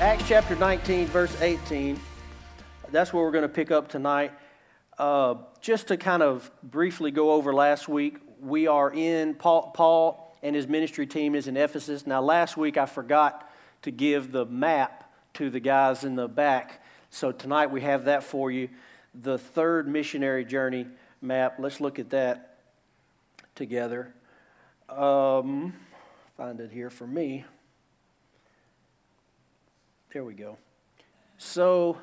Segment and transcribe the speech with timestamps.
[0.00, 2.00] Acts chapter 19, verse 18.
[2.90, 4.32] That's where we're going to pick up tonight.
[4.98, 10.34] Uh, just to kind of briefly go over last week, we are in, Paul, Paul
[10.42, 12.06] and his ministry team is in Ephesus.
[12.06, 13.46] Now, last week I forgot
[13.82, 16.82] to give the map to the guys in the back.
[17.10, 18.70] So tonight we have that for you.
[19.14, 20.86] The third missionary journey
[21.20, 21.56] map.
[21.58, 22.56] Let's look at that
[23.54, 24.14] together.
[24.88, 25.74] Um,
[26.38, 27.44] find it here for me.
[30.12, 30.58] There we go.
[31.38, 31.96] So,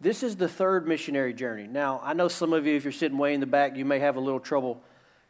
[0.00, 1.66] this is the third missionary journey.
[1.66, 3.98] Now, I know some of you, if you're sitting way in the back, you may
[3.98, 4.82] have a little trouble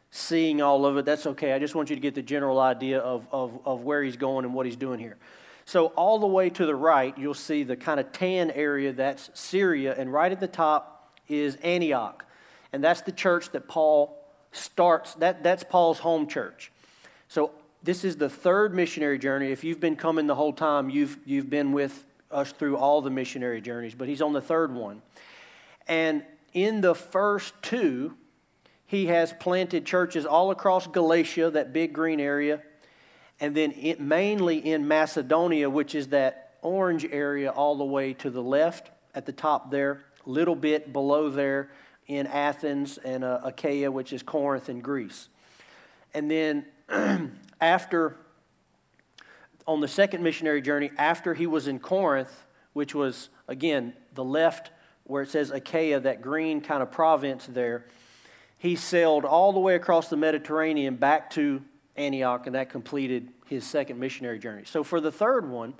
[0.09, 1.03] seeing all of it.
[1.03, 1.51] That's okay.
[1.51, 4.45] I just want you to get the general idea of, of, of where he's going
[4.45, 5.17] and what he's doing here.
[5.65, 9.29] So, all the way to the right, you'll see the kind of tan area that's
[9.33, 12.25] Syria, and right at the top is Antioch.
[12.71, 16.71] And that's the church that Paul starts, that, that's Paul's home church.
[17.27, 17.51] So,
[17.83, 19.51] this is the third missionary journey.
[19.51, 23.09] If you've been coming the whole time, you've, you've been with us through all the
[23.09, 25.01] missionary journeys, but he's on the third one.
[25.87, 28.15] And in the first two,
[28.85, 32.61] he has planted churches all across Galatia, that big green area,
[33.39, 38.29] and then it, mainly in Macedonia, which is that orange area all the way to
[38.29, 41.69] the left at the top there, little bit below there
[42.07, 45.27] in Athens and uh, Achaia, which is Corinth in Greece.
[46.13, 46.65] And then
[47.67, 48.17] after,
[49.67, 54.71] on the second missionary journey, after he was in Corinth, which was, again, the left
[55.05, 57.85] where it says Achaia, that green kind of province there,
[58.57, 61.61] he sailed all the way across the Mediterranean back to
[61.95, 64.63] Antioch, and that completed his second missionary journey.
[64.65, 65.73] So for the third one,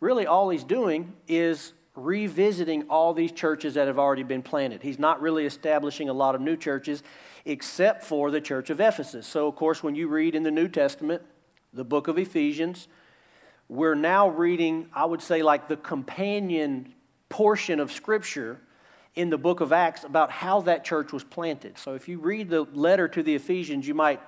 [0.00, 4.82] really all he's doing is revisiting all these churches that have already been planted.
[4.82, 7.02] He's not really establishing a lot of new churches
[7.44, 9.26] except for the church of Ephesus.
[9.26, 11.22] So, of course, when you read in the New Testament,
[11.72, 12.88] the book of Ephesians,
[13.68, 16.94] we're now reading, I would say, like the companion
[17.28, 18.60] portion of Scripture
[19.14, 21.76] in the book of Acts about how that church was planted.
[21.76, 24.20] So, if you read the letter to the Ephesians, you might,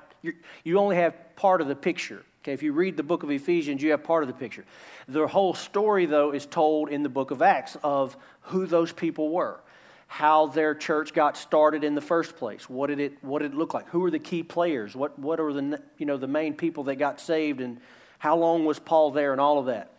[0.64, 2.24] you only have part of the picture.
[2.44, 4.66] Okay, if you read the book of Ephesians, you have part of the picture.
[5.08, 9.30] The whole story, though, is told in the book of Acts of who those people
[9.30, 9.60] were
[10.06, 12.68] how their church got started in the first place.
[12.68, 13.88] What did it, what did it look like?
[13.88, 14.94] Who were the key players?
[14.94, 17.60] What, what are the, you know, the main people that got saved?
[17.60, 17.80] And
[18.18, 19.90] how long was Paul there and all of that?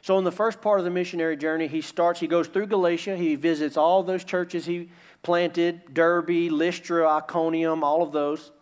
[0.00, 3.16] So, in the first part of the missionary journey, he starts, he goes through Galatia,
[3.16, 4.90] he visits all those churches he
[5.22, 8.52] planted Derbe, Lystra, Iconium, all of those.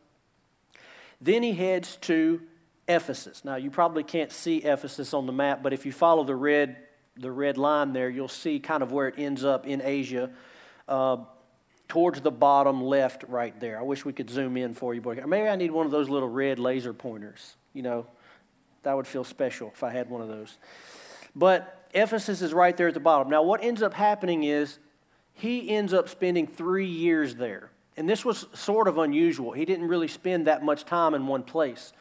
[1.20, 2.40] Then he heads to
[2.88, 3.44] Ephesus.
[3.44, 6.76] Now, you probably can't see Ephesus on the map, but if you follow the red,
[7.16, 10.30] the red line there, you'll see kind of where it ends up in Asia
[10.88, 11.18] uh,
[11.88, 13.78] towards the bottom left right there.
[13.78, 15.14] I wish we could zoom in for you, boy.
[15.26, 17.56] Maybe I need one of those little red laser pointers.
[17.72, 18.06] You know,
[18.82, 20.58] that would feel special if I had one of those.
[21.34, 23.28] But Ephesus is right there at the bottom.
[23.28, 24.78] Now, what ends up happening is
[25.34, 27.70] he ends up spending three years there.
[27.96, 29.52] And this was sort of unusual.
[29.52, 31.92] He didn't really spend that much time in one place.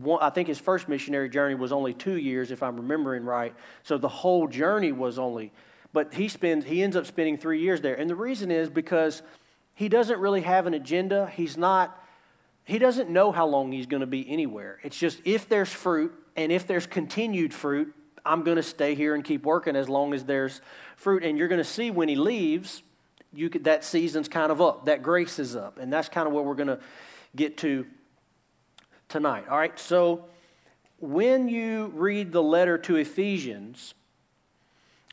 [0.00, 3.54] One, I think his first missionary journey was only two years, if I'm remembering right.
[3.82, 5.52] So the whole journey was only
[5.96, 7.94] but he spends he ends up spending three years there.
[7.94, 9.22] And the reason is because
[9.74, 11.32] he doesn't really have an agenda.
[11.34, 11.98] He's not
[12.64, 14.78] he doesn't know how long he's going to be anywhere.
[14.82, 17.94] It's just if there's fruit and if there's continued fruit
[18.26, 20.60] i'm going to stay here and keep working as long as there's
[20.96, 21.24] fruit.
[21.24, 22.82] And you're going to see when he leaves
[23.32, 25.78] you could, that season's kind of up that grace is up.
[25.78, 26.80] And that's kind of what we're going to
[27.34, 27.86] get to
[29.08, 30.24] tonight all right so
[30.98, 33.94] when you read the letter to ephesians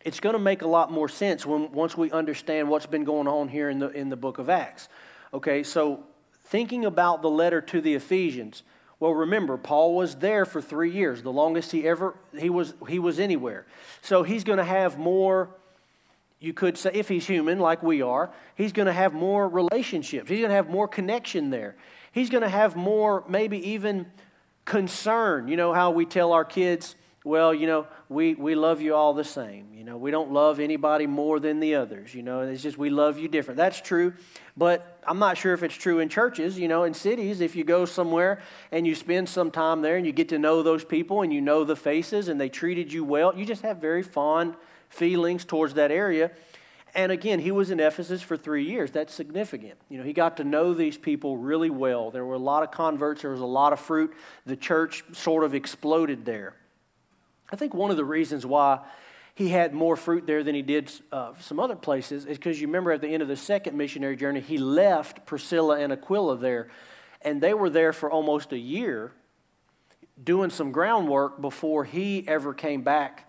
[0.06, 3.28] it's going to make a lot more sense when, once we understand what's been going
[3.28, 4.90] on here in the, in the book of Acts.
[5.34, 6.04] Okay, so
[6.46, 8.64] thinking about the letter to the Ephesians,
[9.00, 13.00] well, remember, Paul was there for three years, the longest he ever he was he
[13.00, 13.66] was anywhere.
[14.02, 15.50] So he's going to have more.
[16.40, 20.30] You could say, if he's human like we are, he's going to have more relationships.
[20.30, 21.75] He's going to have more connection there.
[22.13, 24.06] He's going to have more, maybe even
[24.65, 25.48] concern.
[25.48, 26.95] You know how we tell our kids,
[27.25, 29.74] well, you know, we, we love you all the same.
[29.74, 32.13] You know, we don't love anybody more than the others.
[32.13, 33.57] You know, it's just we love you different.
[33.57, 34.13] That's true,
[34.56, 36.60] but I'm not sure if it's true in churches.
[36.60, 40.06] You know, in cities, if you go somewhere and you spend some time there and
[40.06, 43.04] you get to know those people and you know the faces and they treated you
[43.04, 44.56] well, you just have very fond
[44.89, 46.30] feelings towards that area.
[46.95, 48.92] And again, he was in Ephesus for three years.
[48.92, 49.80] That's significant.
[49.90, 52.12] You know, he got to know these people really well.
[52.12, 54.13] There were a lot of converts, there was a lot of fruit.
[54.45, 56.56] The church sort of exploded there.
[57.51, 58.80] I think one of the reasons why
[59.36, 62.68] he had more fruit there than he did uh, some other places is because you
[62.68, 66.69] remember at the end of the second missionary journey, he left Priscilla and Aquila there,
[67.24, 69.12] and they were there for almost a year
[70.24, 73.28] doing some groundwork before he ever came back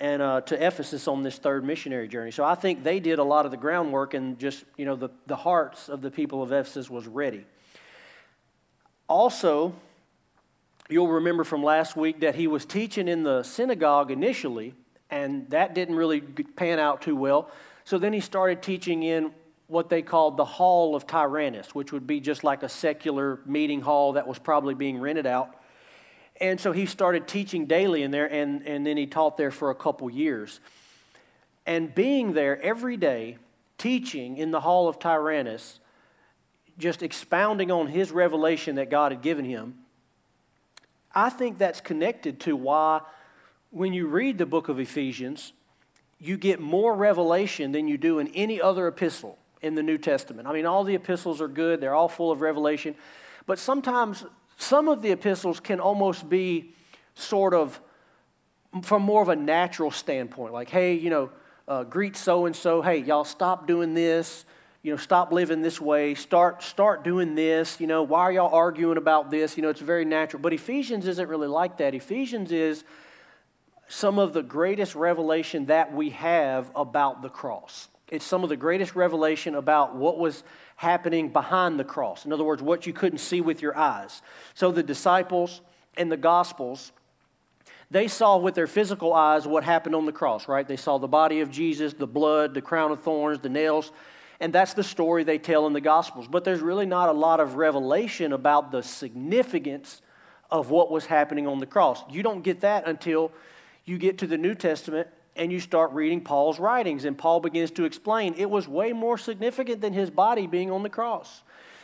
[0.00, 2.30] and uh, to Ephesus on this third missionary journey.
[2.30, 5.10] So I think they did a lot of the groundwork, and just you know the,
[5.26, 7.44] the hearts of the people of Ephesus was ready.
[9.08, 9.74] Also,
[10.88, 14.74] you'll remember from last week that he was teaching in the synagogue initially,
[15.10, 17.50] and that didn't really pan out too well.
[17.84, 19.32] So then he started teaching in
[19.66, 23.80] what they called the Hall of Tyrannus, which would be just like a secular meeting
[23.80, 25.56] hall that was probably being rented out.
[26.40, 29.70] And so he started teaching daily in there, and, and then he taught there for
[29.70, 30.60] a couple years.
[31.66, 33.38] And being there every day,
[33.78, 35.78] teaching in the Hall of Tyrannus,
[36.76, 39.74] just expounding on his revelation that God had given him,
[41.14, 43.00] I think that's connected to why,
[43.70, 45.52] when you read the book of Ephesians,
[46.18, 50.48] you get more revelation than you do in any other epistle in the New Testament.
[50.48, 52.96] I mean, all the epistles are good, they're all full of revelation,
[53.46, 54.24] but sometimes
[54.56, 56.74] some of the epistles can almost be
[57.14, 57.80] sort of
[58.82, 61.30] from more of a natural standpoint, like, hey, you know,
[61.68, 64.44] uh, greet so and so, hey, y'all stop doing this
[64.84, 68.54] you know, stop living this way, start, start doing this, you know, why are y'all
[68.54, 69.56] arguing about this?
[69.56, 70.42] You know, it's very natural.
[70.42, 71.94] But Ephesians isn't really like that.
[71.94, 72.84] Ephesians is
[73.88, 77.88] some of the greatest revelation that we have about the cross.
[78.08, 80.44] It's some of the greatest revelation about what was
[80.76, 82.24] happening behind the cross.
[82.24, 84.22] In other words, what you couldn't see with your eyes.
[84.54, 85.60] So the disciples
[85.96, 86.92] and the Gospels,
[87.90, 90.66] they saw with their physical eyes what happened on the cross, right?
[90.66, 93.92] They saw the body of Jesus, the blood, the crown of thorns, the nails
[94.40, 96.28] and that's the story they tell in the Gospels.
[96.28, 100.02] But there's really not a lot of revelation about the significance
[100.50, 102.02] of what was happening on the cross.
[102.10, 103.32] You don't get that until
[103.84, 107.04] you get to the New Testament and you start reading Paul's writings.
[107.04, 110.82] And Paul begins to explain it was way more significant than his body being on
[110.82, 111.42] the cross.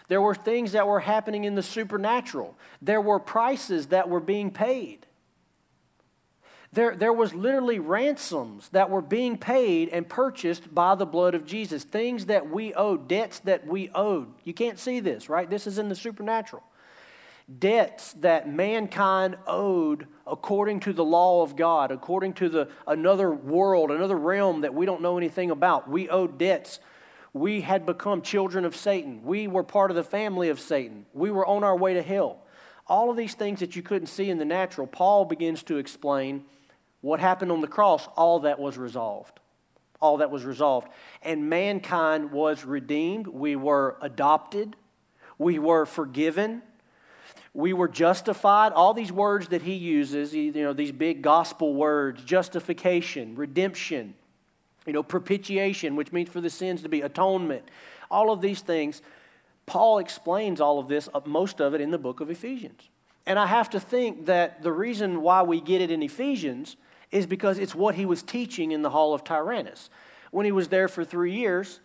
[0.09, 4.51] There were things that were happening in the supernatural, there were prices that were being
[4.51, 5.07] paid.
[6.73, 11.45] There, there was literally ransoms that were being paid and purchased by the blood of
[11.45, 11.83] Jesus.
[11.83, 14.29] Things that we owed, debts that we owed.
[14.45, 15.51] You can't see this, right?
[15.51, 16.63] This is in the supernatural.
[17.59, 23.91] Debts that mankind owed according to the law of God, according to the another world,
[23.91, 25.91] another realm that we don't know anything about.
[25.91, 26.79] We owed debts.
[27.33, 29.23] We had become children of Satan.
[29.25, 31.07] We were part of the family of Satan.
[31.13, 32.39] We were on our way to hell.
[32.87, 36.45] All of these things that you couldn't see in the natural, Paul begins to explain
[37.01, 39.41] what happened on the cross, all that was resolved.
[40.01, 40.89] All that was resolved.
[41.23, 43.27] And mankind was redeemed.
[43.27, 44.77] We were adopted.
[45.39, 46.63] We were forgiven.
[47.53, 48.73] We were justified.
[48.73, 54.15] All these words that he uses, you know, these big gospel words justification, redemption,
[54.87, 57.65] you know, propitiation, which means for the sins to be atonement.
[58.11, 59.03] All of these things.
[59.67, 62.89] Paul explains all of this, uh, most of it in the book of Ephesians.
[63.27, 66.77] And I have to think that the reason why we get it in Ephesians
[67.13, 69.91] is because it's what he was teaching in the Hall of Tyrannus.
[70.33, 71.81] When he was there for three years,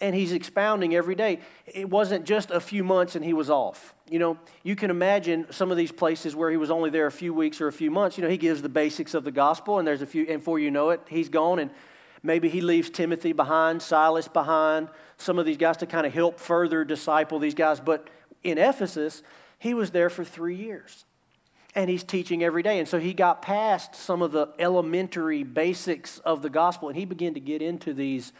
[0.00, 1.40] and he's expounding every day.
[1.66, 3.94] It wasn't just a few months and he was off.
[4.08, 7.12] You know, you can imagine some of these places where he was only there a
[7.12, 8.16] few weeks or a few months.
[8.16, 10.58] You know, he gives the basics of the gospel, and there's a few, and before
[10.58, 11.70] you know it, he's gone, and
[12.22, 16.40] maybe he leaves Timothy behind, Silas behind, some of these guys to kind of help
[16.40, 17.78] further disciple these guys.
[17.78, 18.08] But
[18.42, 19.22] in Ephesus,
[19.58, 21.04] he was there for three years
[21.74, 22.78] and he's teaching every day.
[22.78, 27.04] And so he got past some of the elementary basics of the gospel and he
[27.04, 28.32] began to get into these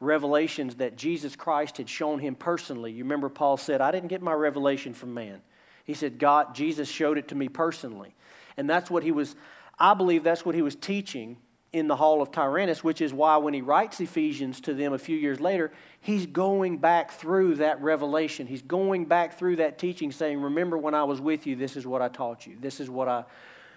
[0.00, 2.92] revelations that Jesus Christ had shown him personally.
[2.92, 5.40] You remember Paul said, I didn't get my revelation from man.
[5.84, 8.14] He said, God, Jesus showed it to me personally.
[8.56, 9.36] And that's what he was,
[9.78, 11.38] I believe that's what he was teaching
[11.72, 14.98] in the hall of Tyrannus, which is why when he writes Ephesians to them a
[14.98, 18.46] few years later, he's going back through that revelation.
[18.46, 21.86] He's going back through that teaching, saying, Remember when I was with you, this is
[21.86, 23.24] what I taught you, this is what I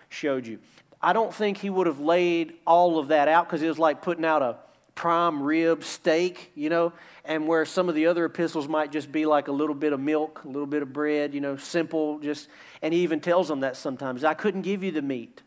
[0.10, 0.60] showed you.
[1.02, 4.02] I don't think he would have laid all of that out because it was like
[4.02, 4.58] putting out a
[5.00, 6.92] prime rib steak, you know,
[7.24, 10.00] and where some of the other epistles might just be like a little bit of
[10.02, 12.50] milk, a little bit of bread, you know, simple, just,
[12.82, 14.26] and he even tells them that sometimes.
[14.26, 15.42] I couldn't give you the meat.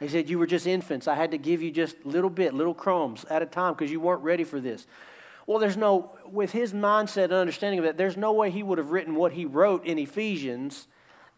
[0.00, 1.08] He said, You were just infants.
[1.08, 4.00] I had to give you just little bit, little crumbs at a time because you
[4.00, 4.86] weren't ready for this.
[5.46, 8.76] Well, there's no, with his mindset and understanding of that, there's no way he would
[8.76, 10.88] have written what he wrote in Ephesians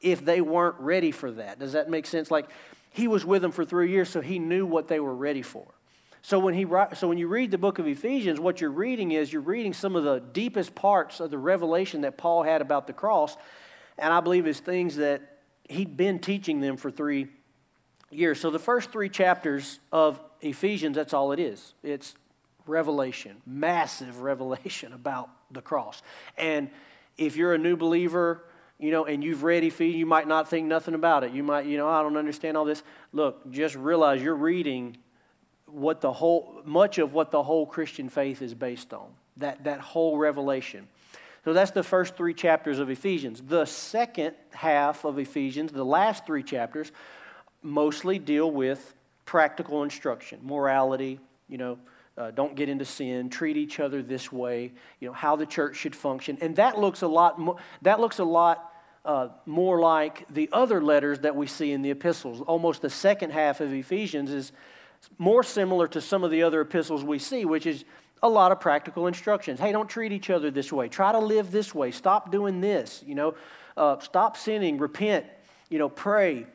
[0.01, 1.61] if they weren't ready for that.
[1.61, 2.29] Does that make sense?
[2.29, 2.51] Like,
[2.91, 5.76] he was with them for three years, so he knew what they were ready for.
[6.27, 9.33] So when, he, so when you read the book of Ephesians, what you're reading is
[9.33, 12.93] you're reading some of the deepest parts of the revelation that Paul had about the
[12.93, 13.37] cross,
[13.97, 15.23] and I believe is things that
[15.69, 17.29] he'd been teaching them for three
[18.11, 18.41] years.
[18.41, 21.75] So the first three chapters of Ephesians, that's all it is.
[21.85, 22.17] It's
[22.67, 26.03] revelation, massive revelation about the cross.
[26.37, 26.71] And
[27.17, 28.43] if you're a new believer,
[28.81, 31.31] you know, and you've read Ephesians, you might not think nothing about it.
[31.31, 32.83] You might, you know, I don't understand all this.
[33.13, 34.97] Look, just realize you're reading
[35.67, 39.81] what the whole, much of what the whole Christian faith is based on, that, that
[39.81, 40.89] whole revelation.
[41.45, 43.41] So that's the first three chapters of Ephesians.
[43.41, 46.91] The second half of Ephesians, the last three chapters,
[47.63, 48.95] mostly deal with
[49.25, 51.79] practical instruction, morality, you know,
[52.19, 55.77] uh, don't get into sin, treat each other this way, you know, how the church
[55.77, 56.39] should function.
[56.41, 58.73] And that looks a lot more, that looks a lot
[59.05, 62.41] uh, more like the other letters that we see in the epistles.
[62.41, 64.53] Almost the second half of Ephesians is
[65.19, 67.85] more similar to some of the other epistles we see, which is
[68.23, 69.61] a lot of practical instructions.
[69.61, 70.89] Hey, don't treat each other this way.
[70.89, 71.91] Try to live this way.
[71.91, 73.03] Stop doing this.
[73.07, 73.35] You know,
[73.77, 74.79] uh, stop sinning.
[74.79, 75.27] Repent.
[75.69, 76.47] You know, pray.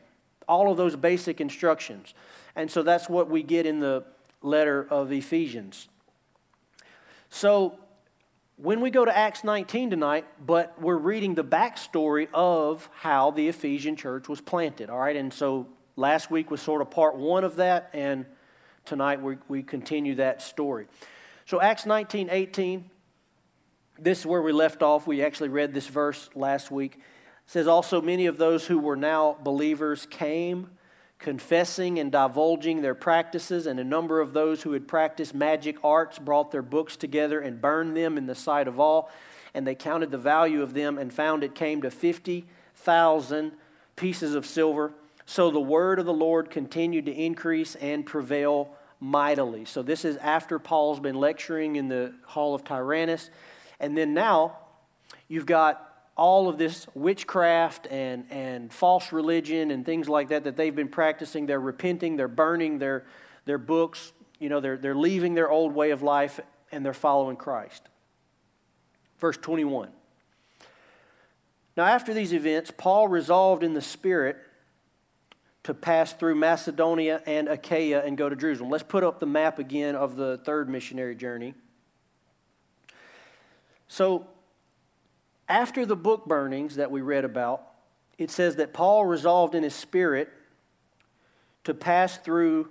[0.48, 2.14] All of those basic instructions.
[2.56, 4.04] And so that's what we get in the
[4.42, 5.88] letter of Ephesians.
[7.30, 7.78] So
[8.58, 13.48] when we go to Acts 19 tonight, but we're reading the backstory of how the
[13.48, 15.16] Ephesian church was planted, all right?
[15.16, 18.26] And so last week was sort of part one of that, and
[18.86, 20.88] tonight we, we continue that story.
[21.46, 22.90] So, Acts 19 18,
[24.00, 25.08] this is where we left off.
[25.08, 26.96] We actually read this verse last week.
[26.96, 27.02] It
[27.46, 30.70] says, Also, many of those who were now believers came
[31.22, 36.20] confessing and divulging their practices, and a number of those who had practiced magic arts
[36.20, 39.10] brought their books together and burned them in the sight of all.
[39.54, 43.52] And they counted the value of them and found it came to 50,000
[43.96, 44.94] pieces of silver.
[45.32, 49.64] So the word of the Lord continued to increase and prevail mightily.
[49.64, 53.30] So this is after Paul's been lecturing in the hall of Tyrannus.
[53.80, 54.58] And then now
[55.30, 60.58] you've got all of this witchcraft and, and false religion and things like that that
[60.58, 61.46] they've been practicing.
[61.46, 63.06] They're repenting, they're burning their,
[63.46, 66.42] their books, you know, they're, they're leaving their old way of life
[66.74, 67.88] and they're following Christ.
[69.18, 69.92] Verse 21.
[71.78, 74.36] Now, after these events, Paul resolved in the Spirit
[75.64, 78.70] to pass through Macedonia and Achaia and go to Jerusalem.
[78.70, 81.54] Let's put up the map again of the third missionary journey.
[83.88, 84.28] So,
[85.48, 87.64] after the book burnings that we read about,
[88.18, 90.30] it says that Paul resolved in his spirit
[91.66, 92.70] to pass through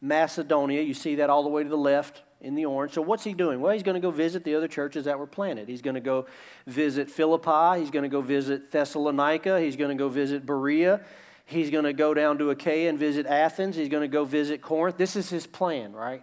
[0.00, 0.82] Macedonia.
[0.82, 2.92] You see that all the way to the left in the orange.
[2.92, 3.60] So, what's he doing?
[3.60, 5.68] Well, he's going to go visit the other churches that were planted.
[5.68, 6.26] He's going to go
[6.66, 7.80] visit Philippi.
[7.80, 9.60] He's going to go visit Thessalonica.
[9.60, 11.00] He's going to go visit Berea.
[11.46, 13.76] He's going to go down to Achaia and visit Athens.
[13.76, 14.96] He's going to go visit Corinth.
[14.96, 16.22] This is his plan, right?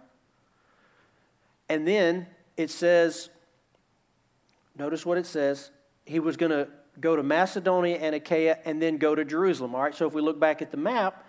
[1.68, 2.26] And then
[2.56, 3.30] it says,
[4.76, 5.70] notice what it says
[6.04, 6.68] he was going to
[7.00, 9.74] go to Macedonia and Achaia and then go to Jerusalem.
[9.74, 11.24] All right, so if we look back at the map,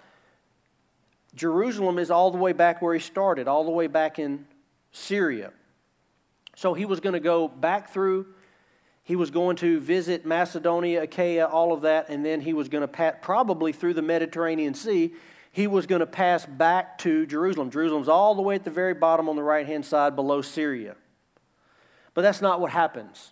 [1.34, 4.46] Jerusalem is all the way back where he started, all the way back in
[4.92, 5.52] Syria.
[6.56, 8.28] So he was going to go back through,
[9.06, 12.82] he was going to visit Macedonia, Achaia, all of that, and then he was going
[12.82, 15.14] to pass probably through the Mediterranean Sea.
[15.52, 17.70] He was going to pass back to Jerusalem.
[17.70, 20.96] Jerusalem's all the way at the very bottom on the right hand side below Syria.
[22.16, 23.32] But that's not what happens.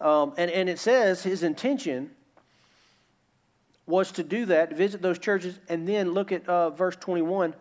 [0.00, 2.12] Um, and, and it says his intention
[3.86, 7.54] was to do that, visit those churches, and then look at uh, verse 21.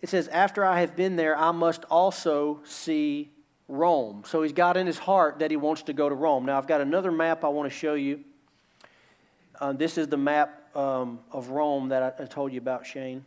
[0.00, 3.30] It says, After I have been there, I must also see
[3.70, 4.24] Rome.
[4.26, 6.44] So he's got in his heart that he wants to go to Rome.
[6.44, 8.20] Now, I've got another map I want to show you.
[9.60, 13.24] Uh, this is the map um, of Rome that I, I told you about, Shane.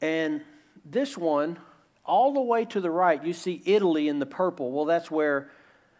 [0.00, 0.42] And
[0.84, 1.58] this one,
[2.04, 4.72] all the way to the right, you see Italy in the purple.
[4.72, 5.50] Well, that's where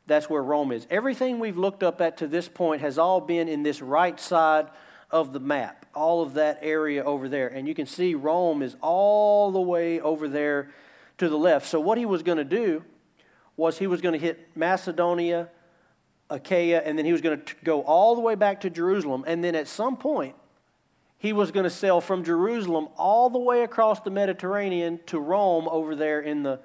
[0.07, 0.87] that's where Rome is.
[0.89, 4.69] Everything we've looked up at to this point has all been in this right side
[5.11, 7.49] of the map, all of that area over there.
[7.49, 10.71] And you can see Rome is all the way over there
[11.19, 11.67] to the left.
[11.67, 12.85] So, what he was going to do
[13.57, 15.49] was he was going to hit Macedonia,
[16.29, 19.25] Achaia, and then he was going to go all the way back to Jerusalem.
[19.27, 20.35] And then at some point,
[21.19, 25.69] he was going to sail from Jerusalem all the way across the Mediterranean to Rome
[25.71, 26.61] over there in the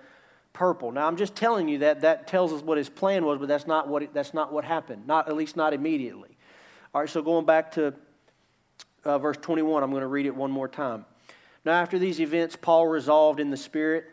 [0.53, 0.91] purple.
[0.91, 3.65] Now, I'm just telling you that that tells us what his plan was, but that's
[3.65, 6.37] not what, that's not what happened, not, at least not immediately.
[6.93, 7.93] All right, so going back to
[9.05, 11.05] uh, verse 21, I'm going to read it one more time.
[11.63, 14.05] Now, after these events, Paul resolved in the Spirit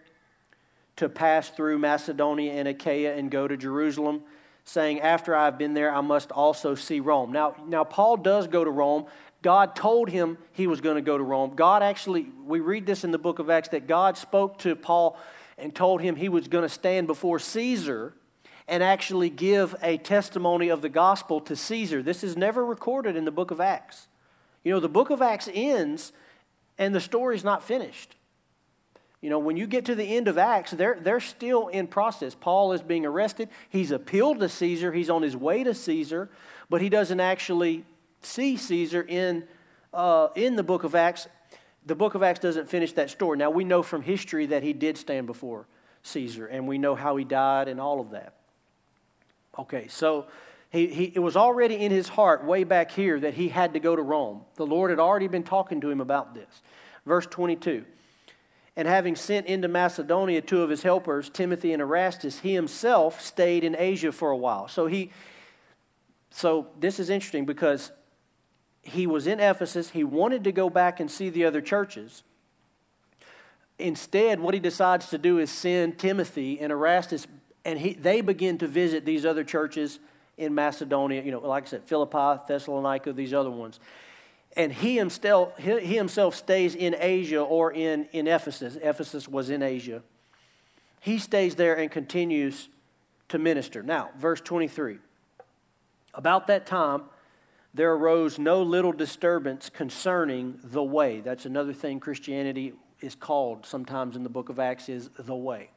[0.98, 4.22] to pass through Macedonia and Achaia and go to Jerusalem,
[4.64, 7.32] saying, After I've been there, I must also see Rome.
[7.32, 9.06] Now, now Paul does go to Rome.
[9.40, 11.54] God told him he was going to go to Rome.
[11.54, 15.18] God actually, we read this in the book of Acts, that God spoke to Paul
[15.56, 18.14] and told him he was going to stand before Caesar
[18.66, 22.02] and actually give a testimony of the gospel to Caesar.
[22.02, 24.08] This is never recorded in the book of Acts.
[24.64, 26.12] You know, the book of Acts ends
[26.76, 28.16] and the story's not finished.
[29.20, 32.34] You know, when you get to the end of Acts, they're, they're still in process.
[32.34, 33.48] Paul is being arrested.
[33.68, 34.92] He's appealed to Caesar.
[34.92, 36.30] He's on his way to Caesar,
[36.70, 37.84] but he doesn't actually
[38.22, 39.44] see Caesar in,
[39.92, 41.26] uh, in the book of Acts
[41.88, 43.38] the book of Acts doesn't finish that story.
[43.38, 45.66] Now, we know from history that he did stand before
[46.02, 48.34] Caesar, and we know how he died and all of that.
[49.58, 50.26] Okay, so
[50.70, 53.80] he, he, it was already in his heart way back here that he had to
[53.80, 54.42] go to Rome.
[54.56, 56.62] The Lord had already been talking to him about this.
[57.06, 57.86] Verse 22
[58.78, 63.64] And having sent into Macedonia two of his helpers, Timothy and Erastus, he himself stayed
[63.64, 64.68] in Asia for a while.
[64.68, 65.10] So he,
[66.30, 67.90] so this is interesting because
[68.82, 69.90] he was in Ephesus.
[69.90, 72.22] He wanted to go back and see the other churches.
[73.80, 77.26] Instead, what he decides to do is send Timothy and Erastus,
[77.64, 79.98] and he, they begin to visit these other churches
[80.36, 83.80] in Macedonia, you know, like I said, Philippi, Thessalonica, these other ones.
[84.58, 88.76] And he himself, he himself stays in Asia or in, in Ephesus.
[88.82, 90.02] Ephesus was in Asia.
[91.00, 92.68] He stays there and continues
[93.28, 93.84] to minister.
[93.84, 94.98] Now, verse 23.
[96.12, 97.02] About that time,
[97.72, 101.20] there arose no little disturbance concerning the way.
[101.20, 105.70] That's another thing Christianity is called sometimes in the book of Acts is the way.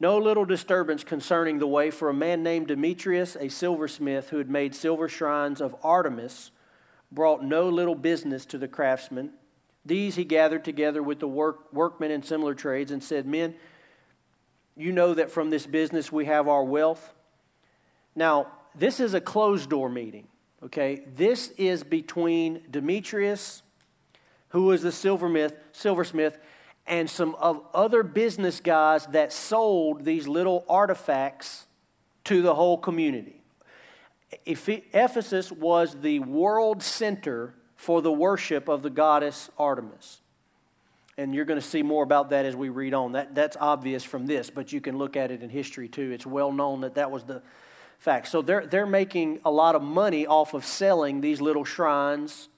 [0.00, 4.50] No little disturbance concerning the way, for a man named Demetrius, a silversmith who had
[4.50, 6.50] made silver shrines of Artemis,
[7.10, 9.32] brought no little business to the craftsmen.
[9.84, 13.54] These he gathered together with the work, workmen in similar trades and said, Men,
[14.76, 17.14] you know that from this business we have our wealth.
[18.14, 20.28] Now, this is a closed door meeting,
[20.62, 21.02] okay?
[21.16, 23.62] This is between Demetrius,
[24.48, 26.38] who was the silversmith, silversmith
[26.88, 31.66] and some of other business guys that sold these little artifacts
[32.24, 33.37] to the whole community.
[34.46, 40.20] Ephesus was the world center for the worship of the goddess Artemis.
[41.16, 43.12] And you're going to see more about that as we read on.
[43.12, 46.12] That, that's obvious from this, but you can look at it in history too.
[46.12, 47.42] It's well known that that was the
[47.98, 48.28] fact.
[48.28, 52.48] So they're, they're making a lot of money off of selling these little shrines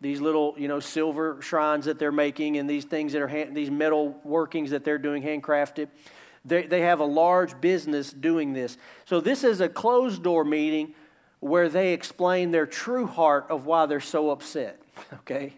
[0.00, 3.56] these little, you know, silver shrines that they're making and these things that are, hand,
[3.56, 5.88] these metal workings that they're doing handcrafted.
[6.44, 8.76] They, they have a large business doing this.
[9.06, 10.94] So this is a closed door meeting
[11.46, 14.80] where they explain their true heart of why they're so upset.
[15.20, 15.52] Okay?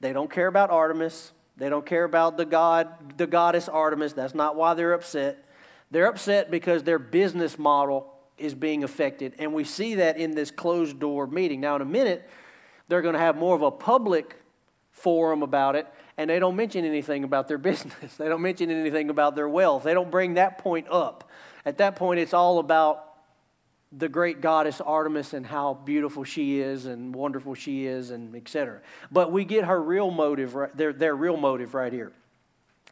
[0.00, 1.32] They don't care about Artemis.
[1.56, 4.14] They don't care about the god, the goddess Artemis.
[4.14, 5.44] That's not why they're upset.
[5.90, 9.34] They're upset because their business model is being affected.
[9.38, 11.60] And we see that in this closed door meeting.
[11.60, 12.28] Now, in a minute,
[12.88, 14.36] they're going to have more of a public
[14.92, 18.16] forum about it, and they don't mention anything about their business.
[18.16, 19.82] They don't mention anything about their wealth.
[19.82, 21.28] They don't bring that point up.
[21.66, 23.09] At that point, it's all about
[23.92, 28.80] the great goddess Artemis and how beautiful she is and wonderful she is and etc.
[29.10, 32.12] But we get her real motive, their, their real motive right here.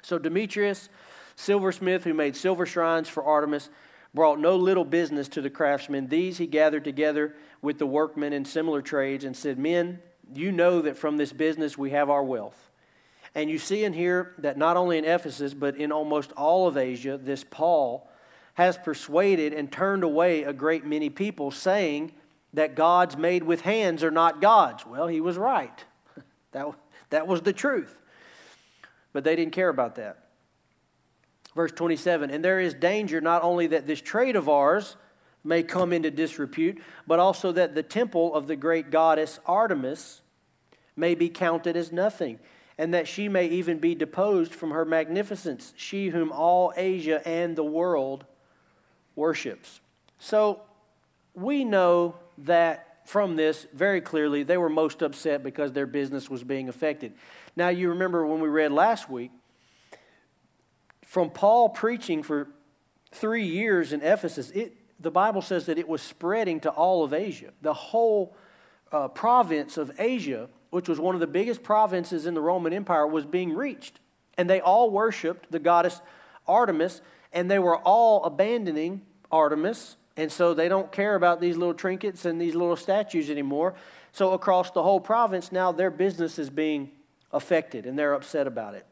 [0.03, 0.89] So Demetrius,
[1.37, 3.71] silversmith who made silver shrines for Artemis,
[4.13, 6.09] brought no little business to the craftsmen.
[6.09, 10.01] These he gathered together with the workmen in similar trades and said, Men,
[10.35, 12.71] you know that from this business we have our wealth.
[13.35, 16.77] And you see in here that not only in Ephesus, but in almost all of
[16.77, 18.08] Asia, this Paul
[18.59, 22.11] has persuaded and turned away a great many people, saying
[22.53, 24.85] that gods made with hands are not gods.
[24.85, 25.85] Well, he was right.
[26.51, 26.67] that,
[27.11, 27.97] that was the truth.
[29.13, 30.25] But they didn't care about that.
[31.55, 34.97] Verse 27 And there is danger not only that this trade of ours
[35.45, 40.21] may come into disrepute, but also that the temple of the great goddess Artemis
[40.97, 42.41] may be counted as nothing,
[42.77, 47.55] and that she may even be deposed from her magnificence, she whom all Asia and
[47.55, 48.25] the world
[49.19, 49.81] worships.
[50.19, 50.63] So
[51.35, 56.45] we know that from this very clearly they were most upset because their business was
[56.45, 57.13] being affected.
[57.57, 59.31] Now, you remember when we read last week,
[61.05, 62.49] from Paul preaching for
[63.13, 67.13] three years in Ephesus, it, the Bible says that it was spreading to all of
[67.13, 67.53] Asia.
[67.63, 68.37] The whole
[68.93, 73.07] uh, province of Asia, which was one of the biggest provinces in the Roman Empire,
[73.07, 74.01] was being reached.
[74.37, 76.01] And they all worshiped the goddess
[76.47, 77.01] Artemis,
[77.33, 79.97] and they were all abandoning Artemis.
[80.17, 83.75] And so they don't care about these little trinkets and these little statues anymore.
[84.13, 86.91] So across the whole province, now their business is being
[87.33, 88.85] affected, and they're upset about it.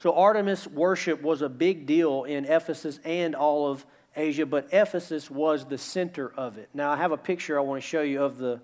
[0.00, 3.84] So Artemis worship was a big deal in Ephesus and all of
[4.16, 6.68] Asia, but Ephesus was the center of it.
[6.74, 8.60] Now, I have a picture I want to show you of the,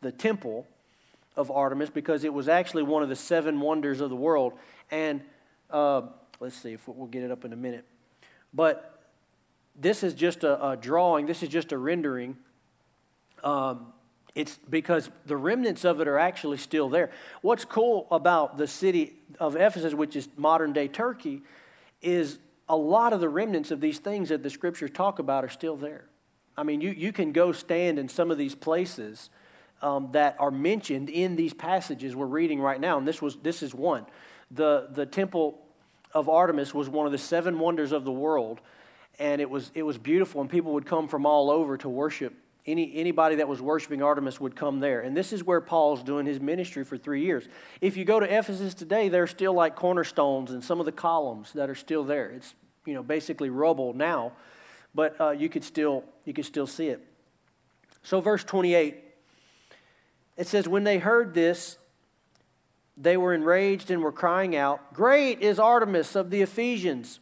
[0.00, 0.66] the temple
[1.36, 4.52] of Artemis because it was actually one of the seven wonders of the world.
[4.90, 5.22] And
[5.70, 6.02] uh,
[6.40, 7.84] let's see if we'll get it up in a minute.
[8.52, 8.91] But
[9.74, 12.36] this is just a, a drawing, this is just a rendering.
[13.42, 13.92] Um,
[14.34, 17.10] it's because the remnants of it are actually still there.
[17.42, 21.42] What's cool about the city of Ephesus, which is modern day Turkey,
[22.00, 25.50] is a lot of the remnants of these things that the scriptures talk about are
[25.50, 26.06] still there.
[26.56, 29.28] I mean, you, you can go stand in some of these places
[29.82, 33.62] um, that are mentioned in these passages we're reading right now, and this, was, this
[33.62, 34.06] is one.
[34.50, 35.58] The, the temple
[36.12, 38.60] of Artemis was one of the seven wonders of the world,
[39.18, 42.34] and it was, it was beautiful, and people would come from all over to worship.
[42.64, 45.00] Any, anybody that was worshiping Artemis would come there.
[45.00, 47.48] And this is where Paul's doing his ministry for three years.
[47.80, 50.92] If you go to Ephesus today, there are still like cornerstones and some of the
[50.92, 52.30] columns that are still there.
[52.30, 52.54] It's
[52.86, 54.32] you know basically rubble now,
[54.94, 57.04] but uh, you could still you could still see it.
[58.04, 59.02] So verse 28
[60.36, 61.78] it says, When they heard this,
[62.96, 67.20] they were enraged and were crying out, Great is Artemis of the Ephesians.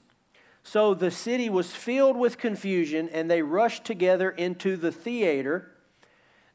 [0.63, 5.71] So the city was filled with confusion, and they rushed together into the theater,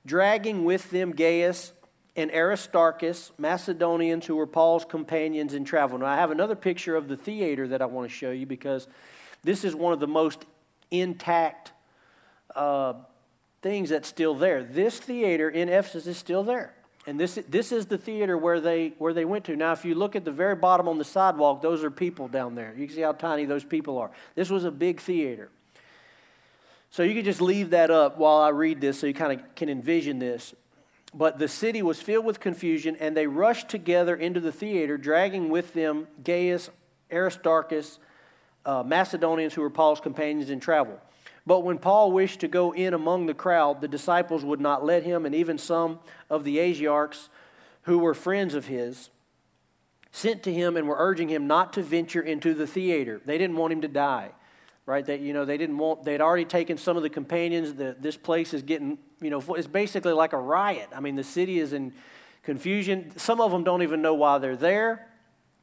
[0.06, 1.74] dragging with them Gaius
[2.16, 5.98] and Aristarchus, Macedonians who were Paul's companions in travel.
[5.98, 8.88] Now, I have another picture of the theater that I want to show you because
[9.44, 10.46] this is one of the most
[10.92, 11.74] intact
[12.56, 12.94] uh,
[13.62, 14.64] things that's still there.
[14.64, 16.74] This theater in Ephesus is still there.
[17.08, 19.56] And this, this is the theater where they, where they went to.
[19.56, 22.56] Now, if you look at the very bottom on the sidewalk, those are people down
[22.56, 22.74] there.
[22.76, 24.10] You can see how tiny those people are.
[24.34, 25.50] This was a big theater.
[26.90, 29.56] So you can just leave that up while I read this so you kind of
[29.56, 30.56] can envision this.
[31.14, 35.50] But the city was filled with confusion, and they rushed together into the theater, dragging
[35.50, 36.70] with them Gaius,
[37.12, 38.00] Aristarchus,
[38.66, 41.00] uh, Macedonians who were Paul's companions in travel.
[41.46, 45.04] But when Paul wished to go in among the crowd, the disciples would not let
[45.04, 47.30] him, and even some of the Asiarchs
[47.84, 49.12] who were friends of his
[50.12, 53.22] sent to him and were urging him not to venture into the theater.
[53.26, 54.32] They didn't want him to die,
[54.86, 55.06] right?
[55.06, 56.04] That you know they didn't want.
[56.04, 57.74] They'd already taken some of the companions.
[57.74, 60.90] The, this place is getting you know it's basically like a riot.
[60.96, 61.94] I mean the city is in
[62.44, 63.12] confusion.
[63.18, 65.08] Some of them don't even know why they're there.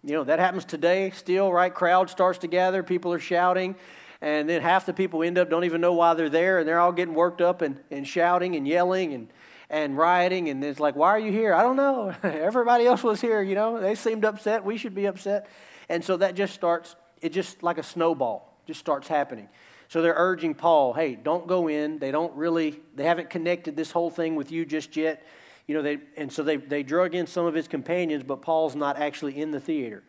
[0.04, 1.72] You know that happens today still, right?
[1.72, 2.82] Crowd starts to gather.
[2.82, 3.74] People are shouting
[4.22, 6.78] and then half the people end up don't even know why they're there, and they're
[6.78, 9.28] all getting worked up and, and shouting and yelling and,
[9.68, 10.48] and rioting.
[10.48, 11.52] And it's like, why are you here?
[11.52, 12.14] I don't know.
[12.22, 13.80] Everybody else was here, you know.
[13.80, 14.64] They seemed upset.
[14.64, 15.48] We should be upset.
[15.88, 19.48] And so that just starts, it just like a snowball, just starts happening.
[19.88, 21.98] So they're urging Paul, hey, don't go in.
[21.98, 25.26] They don't really, they haven't connected this whole thing with you just yet.
[25.66, 28.76] You know, they, and so they, they drug in some of his companions, but Paul's
[28.76, 30.04] not actually in the theater.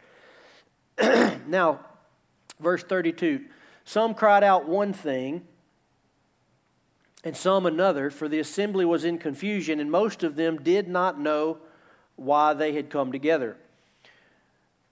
[1.48, 1.80] now,
[2.60, 3.46] verse 32
[3.86, 5.44] some cried out one thing,
[7.24, 11.20] and some another, for the assembly was in confusion, and most of them did not
[11.20, 11.58] know
[12.16, 13.58] why they had come together.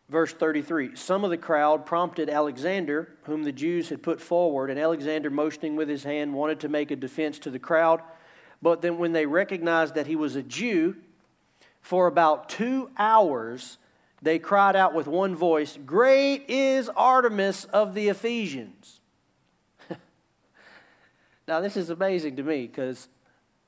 [0.10, 4.80] Verse 33 Some of the crowd prompted Alexander, whom the Jews had put forward, and
[4.80, 8.02] Alexander, motioning with his hand, wanted to make a defense to the crowd.
[8.62, 10.96] But then, when they recognized that he was a Jew,
[11.82, 13.78] for about two hours
[14.22, 19.00] they cried out with one voice, Great is Artemis of the Ephesians.
[21.48, 23.08] now, this is amazing to me because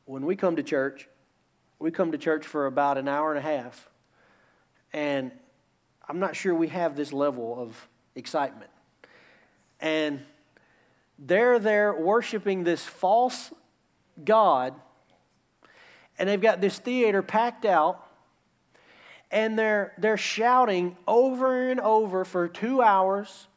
[0.06, 1.08] when we come to church,
[1.80, 3.90] we come to church for about an hour and a half,
[4.94, 5.32] and
[6.08, 8.70] I'm not sure we have this level of excitement.
[9.80, 10.22] And
[11.18, 13.52] they're there worshiping this false
[14.24, 14.76] God,
[16.20, 18.03] and they've got this theater packed out
[19.34, 23.48] and they're, they're shouting over and over for two hours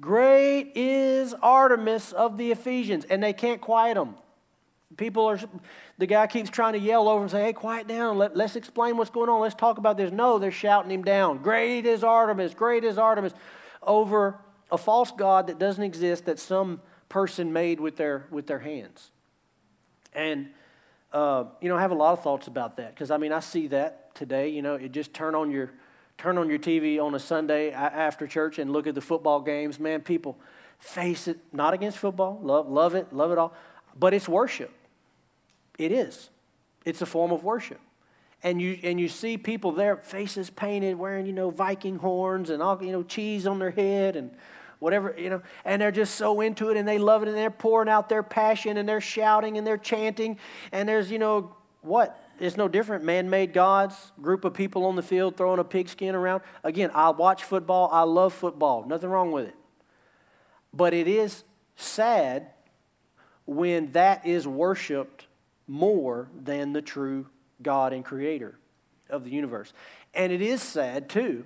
[0.00, 3.04] Great is Artemis of the Ephesians.
[3.04, 4.16] And they can't quiet them.
[4.96, 5.38] People are,
[5.96, 8.18] the guy keeps trying to yell over and say, hey, quiet down.
[8.18, 9.40] Let, let's explain what's going on.
[9.40, 10.10] Let's talk about this.
[10.10, 11.38] No, they're shouting him down.
[11.38, 12.52] Great is Artemis.
[12.52, 13.32] Great is Artemis.
[13.80, 14.38] Over
[14.72, 19.12] a false God that doesn't exist that some person made with their, with their hands.
[20.14, 20.48] And,
[21.12, 23.40] uh, you know, I have a lot of thoughts about that because, I mean, I
[23.40, 24.48] see that today.
[24.48, 25.70] You know, you just turn on your
[26.18, 29.80] turn on your TV on a Sunday after church and look at the football games.
[29.80, 30.38] Man, people
[30.78, 33.54] face it not against football, love love it, love it all,
[33.98, 34.72] but it's worship.
[35.78, 36.30] It is.
[36.84, 37.80] It's a form of worship.
[38.42, 42.62] And you and you see people there, faces painted, wearing you know Viking horns and
[42.62, 44.30] all you know cheese on their head and
[44.82, 47.52] whatever, you know, and they're just so into it and they love it and they're
[47.52, 50.36] pouring out their passion and they're shouting and they're chanting
[50.72, 52.20] and there's, you know, what?
[52.40, 53.04] It's no different.
[53.04, 56.42] Man made gods, group of people on the field throwing a pigskin around.
[56.64, 57.88] Again, I watch football.
[57.92, 58.84] I love football.
[58.86, 59.54] Nothing wrong with it.
[60.72, 61.44] But it is
[61.76, 62.50] sad
[63.46, 65.26] when that is worshiped
[65.66, 67.26] more than the true
[67.60, 68.58] God and creator
[69.08, 69.72] of the universe.
[70.14, 71.44] And it is sad, too,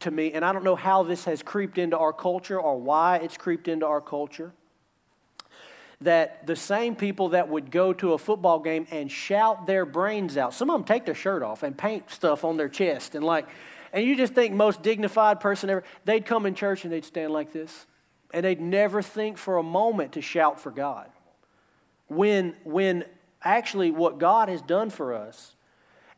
[0.00, 3.16] to me, and I don't know how this has creeped into our culture or why
[3.16, 4.52] it's creeped into our culture
[6.04, 10.36] that the same people that would go to a football game and shout their brains
[10.36, 13.24] out, some of them take their shirt off and paint stuff on their chest and
[13.24, 13.48] like,
[13.92, 17.32] and you just think most dignified person ever, they'd come in church and they'd stand
[17.32, 17.86] like this
[18.32, 21.10] and they'd never think for a moment to shout for God.
[22.08, 23.04] When, when
[23.42, 25.54] actually what God has done for us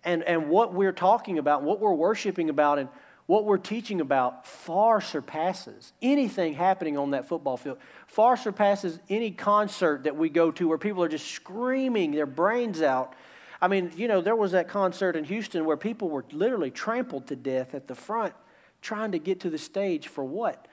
[0.04, 2.88] and, and what we're talking about, what we're worshiping about, and
[3.26, 9.30] what we're teaching about far surpasses anything happening on that football field, far surpasses any
[9.30, 13.14] concert that we go to where people are just screaming their brains out.
[13.62, 17.26] I mean, you know, there was that concert in Houston where people were literally trampled
[17.28, 18.34] to death at the front
[18.82, 20.68] trying to get to the stage for what?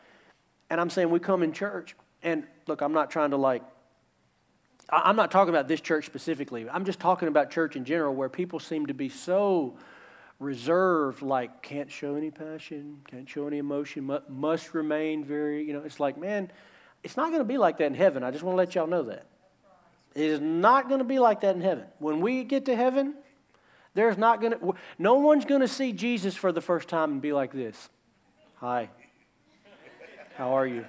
[0.70, 3.64] And I'm saying we come in church, and look, I'm not trying to like
[4.92, 6.70] I'm not talking about this church specifically.
[6.70, 9.78] I'm just talking about church in general where people seem to be so
[10.42, 15.82] reserved, like can't show any passion, can't show any emotion, must remain very, you know,
[15.82, 16.52] it's like, man,
[17.04, 18.24] it's not going to be like that in heaven.
[18.24, 19.28] I just want to let y'all know that.
[20.16, 21.86] It is not going to be like that in heaven.
[22.00, 23.14] When we get to heaven,
[23.94, 27.22] there's not going to, no one's going to see Jesus for the first time and
[27.22, 27.90] be like this
[28.56, 28.90] Hi,
[30.36, 30.86] how are you?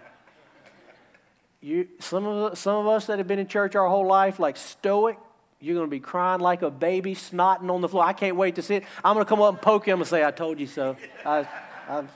[1.61, 4.57] you, some, of, some of us that have been in church our whole life, like
[4.57, 5.19] stoic,
[5.62, 8.05] you're going to be crying like a baby, snotting on the floor.
[8.05, 8.85] I can't wait to see it.
[9.05, 10.96] I'm going to come up and poke him and say, I told you so.
[11.25, 11.46] I,
[11.88, 12.09] am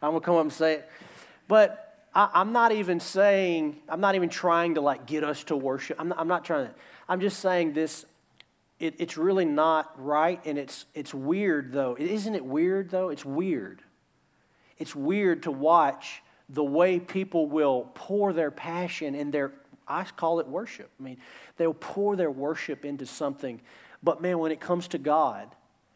[0.00, 0.90] going to come up and say it.
[1.48, 5.56] But I, am not even saying, I'm not even trying to like get us to
[5.56, 6.00] worship.
[6.00, 6.74] I'm not, I'm not trying to,
[7.10, 8.06] I'm just saying this,
[8.80, 10.40] it, it's really not right.
[10.46, 11.94] And it's, it's weird though.
[11.98, 13.10] Isn't it weird though?
[13.10, 13.82] It's weird.
[14.78, 19.52] It's weird to watch the way people will pour their passion and their,
[19.86, 20.90] I call it worship.
[20.98, 21.18] I mean,
[21.58, 23.60] they'll pour their worship into something.
[24.02, 25.48] But man, when it comes to God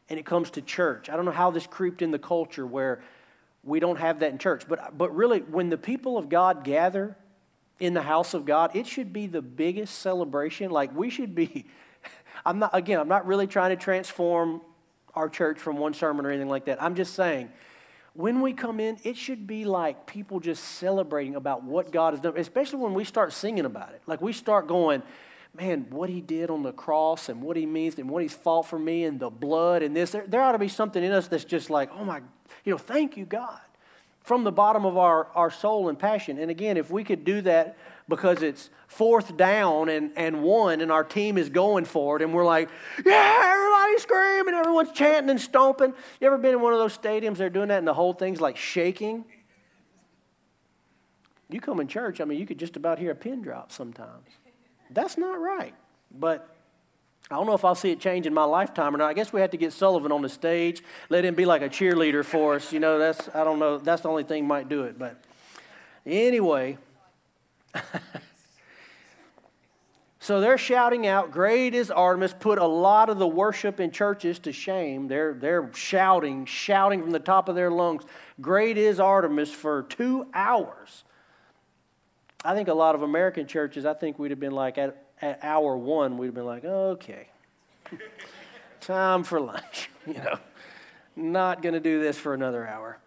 [0.09, 3.03] and it comes to church, I don't know how this creeped in the culture where
[3.65, 4.65] we don't have that in church.
[4.69, 7.17] But, but really, when the people of God gather
[7.79, 10.71] in the house of God, it should be the biggest celebration.
[10.71, 11.67] Like we should be,
[12.47, 14.61] I'm not, again, I'm not really trying to transform
[15.15, 16.83] our church from one sermon or anything like that.
[16.83, 17.51] I'm just saying,
[18.15, 22.21] when we come in, it should be like people just celebrating about what God has
[22.21, 24.03] done, especially when we start singing about it.
[24.07, 25.03] Like we start going,
[25.55, 28.67] man, what he did on the cross and what he means and what he's fought
[28.67, 30.11] for me and the blood and this.
[30.11, 32.21] There, there ought to be something in us that's just like, oh my,
[32.65, 33.61] you know, thank you, God,
[34.23, 36.39] from the bottom of our, our soul and passion.
[36.39, 37.77] And again, if we could do that
[38.09, 42.33] because it's fourth down and, and one and our team is going for it and
[42.33, 42.71] we're like,
[43.05, 45.93] yeah, everybody's screaming, everyone's chanting and stomping.
[46.21, 48.41] You ever been in one of those stadiums they're doing that and the whole thing's
[48.41, 49.27] like shaking?
[51.51, 54.29] You come in church, I mean, you could just about hear a pin drop sometimes.
[54.95, 55.75] That's not right.
[56.11, 56.49] But
[57.31, 59.09] I don't know if I'll see it change in my lifetime or not.
[59.09, 61.69] I guess we have to get Sullivan on the stage, let him be like a
[61.69, 62.73] cheerleader for us.
[62.73, 64.99] You know, that's, I don't know, that's the only thing might do it.
[64.99, 65.17] But
[66.05, 66.77] anyway,
[70.21, 74.39] so they're shouting out, Great is Artemis, put a lot of the worship in churches
[74.41, 75.09] to shame.
[75.09, 78.05] They're, they're shouting, shouting from the top of their lungs,
[78.43, 81.05] Great is Artemis for two hours.
[82.45, 85.39] I think a lot of American churches, I think we'd have been like, at, at
[85.43, 87.29] hour one, we'd have been like, okay,
[88.81, 90.39] time for lunch, you know,
[91.15, 92.99] not going to do this for another hour.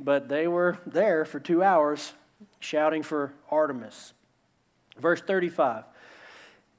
[0.00, 2.12] But they were there for two hours
[2.60, 4.12] shouting for Artemis.
[4.98, 5.84] Verse 35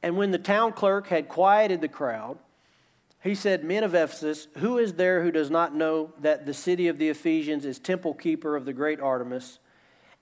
[0.04, 2.38] And when the town clerk had quieted the crowd,
[3.22, 6.88] he said, Men of Ephesus, who is there who does not know that the city
[6.88, 9.60] of the Ephesians is temple keeper of the great Artemis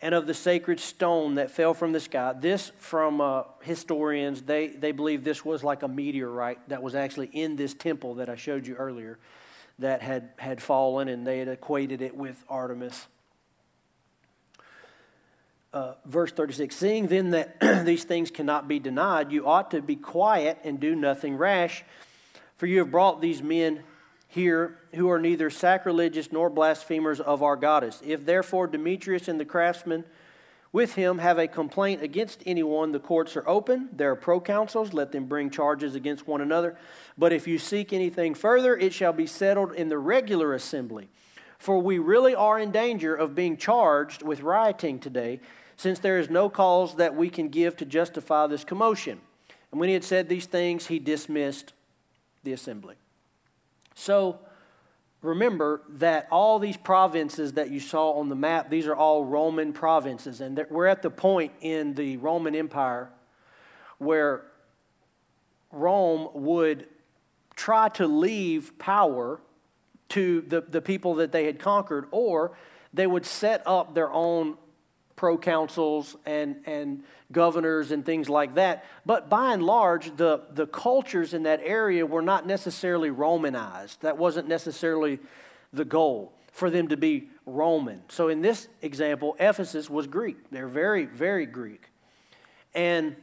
[0.02, 2.34] and of the sacred stone that fell from the sky?
[2.40, 7.30] This, from uh, historians, they, they believe this was like a meteorite that was actually
[7.34, 9.18] in this temple that I showed you earlier
[9.80, 13.08] that had, had fallen, and they had equated it with Artemis
[15.74, 19.96] uh, verse 36 Seeing then that these things cannot be denied, you ought to be
[19.96, 21.84] quiet and do nothing rash,
[22.56, 23.84] for you have brought these men
[24.28, 28.02] here who are neither sacrilegious nor blasphemers of our goddess.
[28.06, 30.04] If therefore Demetrius and the craftsmen
[30.74, 33.90] with him have a complaint against anyone, the courts are open.
[33.94, 34.94] There are proconsuls.
[34.94, 36.78] Let them bring charges against one another.
[37.18, 41.10] But if you seek anything further, it shall be settled in the regular assembly.
[41.58, 45.40] For we really are in danger of being charged with rioting today,
[45.78, 49.22] since there is no cause that we can give to justify this commotion.
[49.72, 51.74] And when he had said these things, he dismissed
[52.44, 52.96] the assembly.
[54.00, 54.38] So
[55.24, 59.74] remember that all these provinces that you saw on the map, these are all Roman
[59.74, 60.40] provinces.
[60.40, 63.10] And we're at the point in the Roman Empire
[63.98, 64.44] where
[65.72, 66.86] Rome would
[67.56, 69.42] try to leave power
[70.10, 72.56] to the, the people that they had conquered, or
[72.94, 74.58] they would set up their own
[75.18, 78.86] proconsuls and, and governors and things like that.
[79.06, 84.02] But by and large, the, the cultures in that area were not necessarily Romanized.
[84.02, 85.20] That wasn't necessarily
[85.74, 88.02] the goal for them to be Roman.
[88.10, 90.38] So in this example, Ephesus was Greek.
[90.52, 91.90] They're very, very Greek.
[92.74, 93.16] And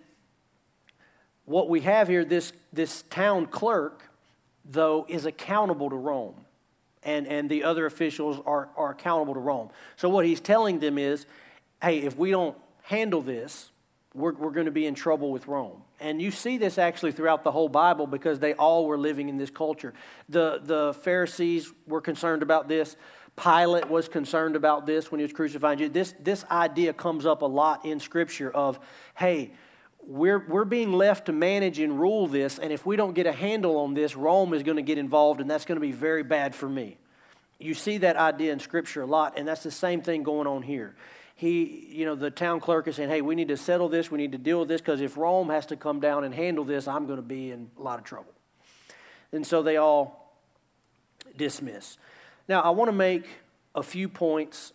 [1.45, 4.03] what we have here, this, this town clerk,
[4.65, 6.35] though, is accountable to Rome.
[7.03, 9.71] And, and the other officials are, are accountable to Rome.
[9.97, 11.27] So, what he's telling them is
[11.85, 13.71] hey, if we don't handle this,
[14.15, 15.83] we're, we're going to be in trouble with Rome.
[16.01, 19.37] And you see this actually throughout the whole Bible because they all were living in
[19.37, 19.93] this culture.
[20.31, 22.97] The, the Pharisees were concerned about this.
[23.37, 25.93] Pilate was concerned about this when he was crucifying Jesus.
[25.93, 28.79] This, this idea comes up a lot in Scripture of,
[29.17, 29.53] hey,
[30.07, 33.33] we're, we're being left to manage and rule this, and if we don't get a
[33.33, 36.23] handle on this, Rome is going to get involved, and that's going to be very
[36.23, 36.99] bad for me.
[37.59, 40.63] You see that idea in Scripture a lot, and that's the same thing going on
[40.63, 40.95] here.
[41.35, 44.19] He, you know, the town clerk is saying, hey, we need to settle this, we
[44.19, 46.87] need to deal with this, because if Rome has to come down and handle this,
[46.87, 48.33] I'm going to be in a lot of trouble.
[49.33, 50.33] And so they all
[51.37, 51.99] dismiss.
[52.49, 53.27] Now, I want to make
[53.75, 54.73] a few points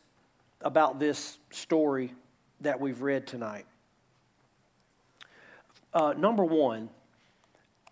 [0.61, 2.13] about this story
[2.59, 3.65] that we've read tonight.
[5.93, 6.89] Uh, number one,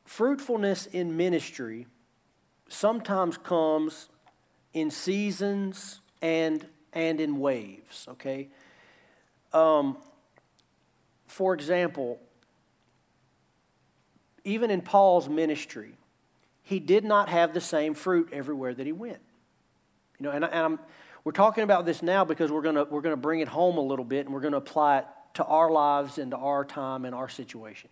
[0.06, 1.88] fruitfulness in ministry
[2.68, 4.10] sometimes comes
[4.74, 8.08] in seasons and and in waves.
[8.10, 8.50] Okay.
[9.54, 9.98] Um,
[11.28, 12.20] for example,
[14.44, 15.94] even in Paul's ministry,
[16.64, 19.22] he did not have the same fruit everywhere that he went.
[20.20, 20.80] You know, and, and
[21.24, 24.06] we're talking about this now because we're going we're gonna bring it home a little
[24.06, 25.06] bit and we're going to apply it
[25.36, 27.90] to our lives and to our time and our situation.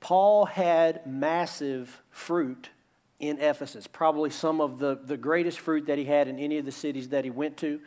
[0.00, 2.70] Paul had massive fruit
[3.18, 6.64] in Ephesus, probably some of the, the greatest fruit that he had in any of
[6.64, 7.80] the cities that he went to.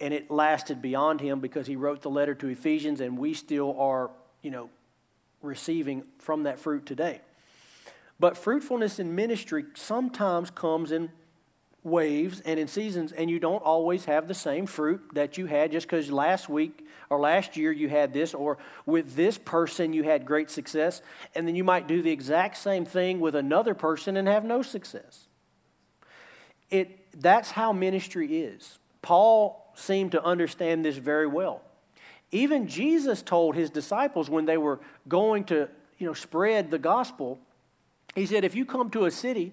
[0.00, 3.78] And it lasted beyond him because he wrote the letter to Ephesians, and we still
[3.80, 4.10] are,
[4.42, 4.70] you know,
[5.42, 7.20] receiving from that fruit today.
[8.20, 11.10] But fruitfulness in ministry sometimes comes in
[11.84, 15.72] waves and in seasons, and you don't always have the same fruit that you had
[15.72, 20.02] just because last week or last year you had this, or with this person you
[20.02, 21.00] had great success,
[21.34, 24.60] and then you might do the exact same thing with another person and have no
[24.62, 25.26] success.
[26.70, 28.78] It, that's how ministry is.
[29.00, 31.62] Paul seemed to understand this very well.
[32.30, 37.38] Even Jesus told his disciples when they were going to you know, spread the gospel,
[38.14, 39.52] he said, If you come to a city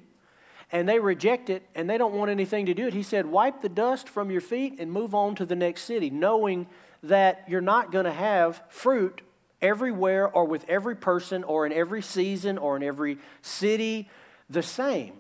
[0.72, 2.94] and they reject it and they don't want anything to do it.
[2.94, 6.10] He said, Wipe the dust from your feet and move on to the next city,
[6.10, 6.68] knowing
[7.04, 9.22] that you're not going to have fruit
[9.62, 14.10] everywhere or with every person or in every season or in every city
[14.50, 15.14] the same.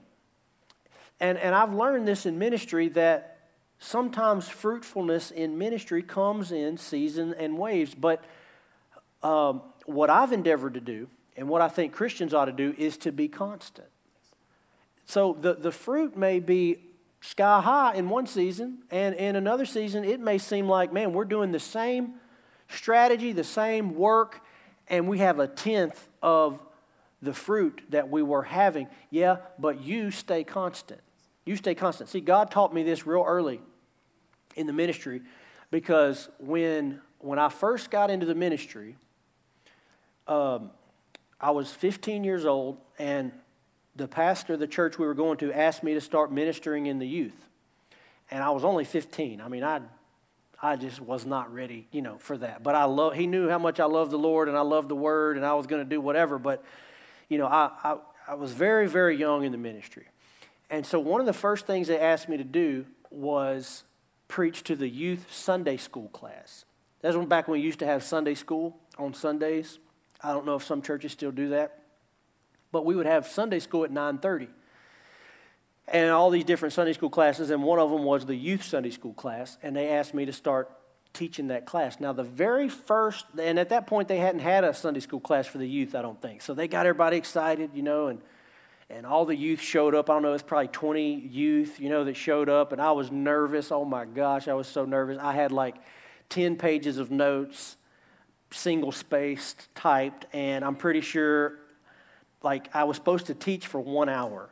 [1.20, 3.38] And, and I've learned this in ministry that
[3.80, 7.96] sometimes fruitfulness in ministry comes in season and waves.
[7.96, 8.24] But
[9.24, 12.98] um, what I've endeavored to do and what I think Christians ought to do is
[12.98, 13.88] to be constant.
[15.06, 16.80] So the, the fruit may be
[17.22, 21.26] sky high in one season, and in another season, it may seem like, man, we're
[21.26, 22.16] doing the same
[22.70, 24.42] strategy, the same work,
[24.88, 26.60] and we have a tenth of
[27.22, 28.88] the fruit that we were having.
[29.10, 31.02] Yeah, but you stay constant.
[31.46, 32.10] You stay constant.
[32.10, 33.62] See, God taught me this real early
[34.56, 35.22] in the ministry
[35.72, 38.96] because when, when I first got into the ministry,
[40.28, 40.72] um,
[41.40, 43.32] I was 15 years old, and
[43.96, 47.00] the pastor of the church we were going to asked me to start ministering in
[47.00, 47.48] the youth.
[48.30, 49.40] And I was only 15.
[49.40, 49.82] I mean, I,
[50.62, 52.64] I just was not ready, you know, for that.
[52.64, 54.96] But I love, he knew how much I loved the Lord and I loved the
[54.96, 56.38] word and I was going to do whatever.
[56.38, 56.64] But,
[57.30, 60.08] you know, I, I, I was very, very young in the ministry.
[60.70, 63.84] And so one of the first things they asked me to do was
[64.28, 66.66] preach to the youth Sunday school class.
[67.02, 69.78] That's when back when we used to have Sunday school on Sundays.
[70.22, 71.85] I don't know if some churches still do that
[72.76, 74.50] but we would have Sunday school at 9:30.
[75.88, 78.90] And all these different Sunday school classes, and one of them was the youth Sunday
[78.90, 80.70] school class, and they asked me to start
[81.14, 82.02] teaching that class.
[82.02, 85.48] Now, the very first, and at that point, they hadn't had a Sunday school class
[85.48, 86.42] for the youth, I don't think.
[86.42, 88.20] So they got everybody excited, you know, and,
[88.90, 90.10] and all the youth showed up.
[90.10, 93.10] I don't know, it's probably 20 youth, you know, that showed up, and I was
[93.10, 93.72] nervous.
[93.72, 95.18] Oh my gosh, I was so nervous.
[95.22, 95.78] I had like
[96.28, 97.78] 10 pages of notes,
[98.52, 101.60] single spaced, typed, and I'm pretty sure
[102.46, 104.50] like I was supposed to teach for one hour.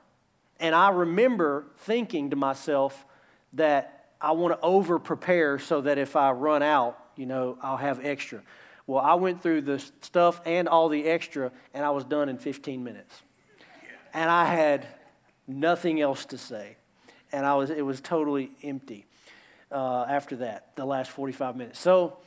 [0.60, 3.06] And I remember thinking to myself
[3.54, 7.78] that I want to over prepare so that if I run out, you know, I'll
[7.78, 8.42] have extra.
[8.88, 12.38] Well, I went through the stuff and all the extra, and I was done in
[12.38, 13.22] 15 minutes.
[14.14, 14.88] And I had
[15.48, 16.78] nothing else to say.
[17.32, 19.06] And I was, it was totally empty
[19.72, 21.80] uh, after that, the last 45 minutes.
[21.80, 22.18] So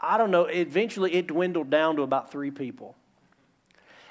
[0.00, 2.96] I don't know, eventually it dwindled down to about three people.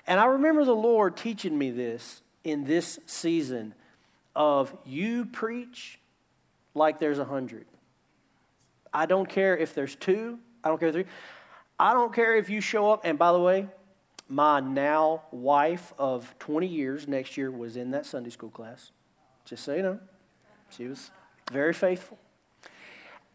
[0.07, 3.73] And I remember the Lord teaching me this in this season
[4.35, 5.99] of you preach
[6.73, 7.65] like there's a hundred.
[8.93, 11.05] I don't care if there's two, I don't care if three.
[11.79, 13.67] I don't care if you show up, and by the way,
[14.29, 18.91] my now wife of 20 years next year was in that Sunday school class.
[19.45, 19.99] Just so you know,
[20.69, 21.11] she was
[21.51, 22.17] very faithful.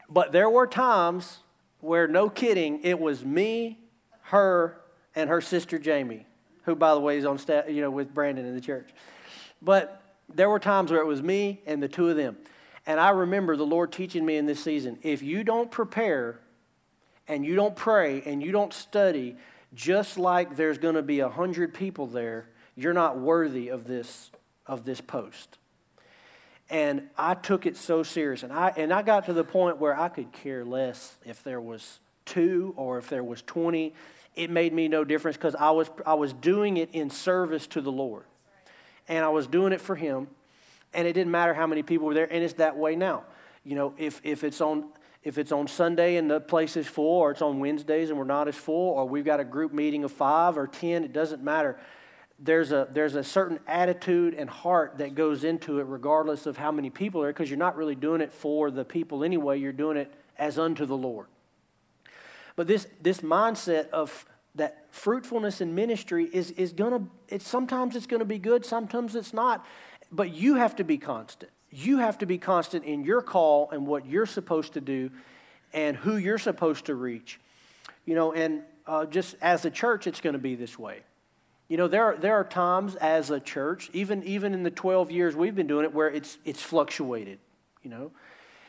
[0.08, 1.40] But there were times
[1.80, 3.78] where, no kidding, it was me,
[4.22, 4.80] her,
[5.14, 6.26] and her sister Jamie,
[6.66, 8.90] who, by the way, is on staff, you know, with Brandon in the church.
[9.62, 10.02] But
[10.32, 12.36] there were times where it was me and the two of them.
[12.86, 16.40] And I remember the Lord teaching me in this season if you don't prepare
[17.26, 19.36] and you don't pray and you don't study,
[19.74, 24.30] just like there's going to be a hundred people there, you're not worthy of this,
[24.66, 25.58] of this post.
[26.68, 28.42] And I took it so serious.
[28.42, 31.60] And I, and I got to the point where I could care less if there
[31.60, 33.94] was two or if there was 20.
[34.36, 37.80] It made me no difference because I was, I was doing it in service to
[37.80, 38.24] the Lord.
[39.08, 40.28] And I was doing it for Him.
[40.92, 42.30] And it didn't matter how many people were there.
[42.30, 43.24] And it's that way now.
[43.64, 44.90] You know, if, if it's on
[45.26, 48.24] if it's on Sunday and the place is full, or it's on Wednesdays and we're
[48.24, 51.42] not as full, or we've got a group meeting of five or ten, it doesn't
[51.42, 51.80] matter.
[52.38, 56.70] There's a, there's a certain attitude and heart that goes into it, regardless of how
[56.70, 59.96] many people are, because you're not really doing it for the people anyway, you're doing
[59.96, 61.26] it as unto the Lord.
[62.56, 68.06] But this, this mindset of that fruitfulness in ministry is, is gonna, it's, sometimes it's
[68.06, 69.64] gonna be good, sometimes it's not,
[70.10, 71.52] but you have to be constant.
[71.70, 75.10] You have to be constant in your call and what you're supposed to do
[75.74, 77.38] and who you're supposed to reach.
[78.06, 81.00] You know, and uh, just as a church, it's to be this way.
[81.68, 85.10] You know, there are, there are times as a church, even, even in the 12
[85.10, 87.38] years we've been doing it, where it's, it's fluctuated,
[87.82, 88.12] you know.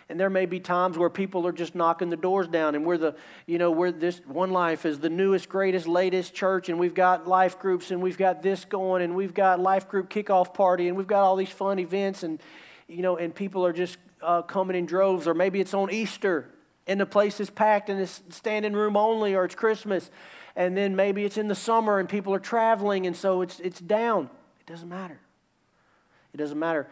[0.09, 2.97] And there may be times where people are just knocking the doors down, and we're
[2.97, 6.93] the, you know, we're this one life is the newest, greatest, latest church, and we've
[6.93, 10.87] got life groups, and we've got this going, and we've got life group kickoff party,
[10.87, 12.41] and we've got all these fun events, and
[12.87, 16.47] you know, and people are just uh, coming in droves, or maybe it's on Easter
[16.87, 20.09] and the place is packed and it's standing room only, or it's Christmas,
[20.55, 23.79] and then maybe it's in the summer and people are traveling and so it's, it's
[23.79, 24.29] down.
[24.61, 25.19] It doesn't matter.
[26.33, 26.87] It doesn't matter.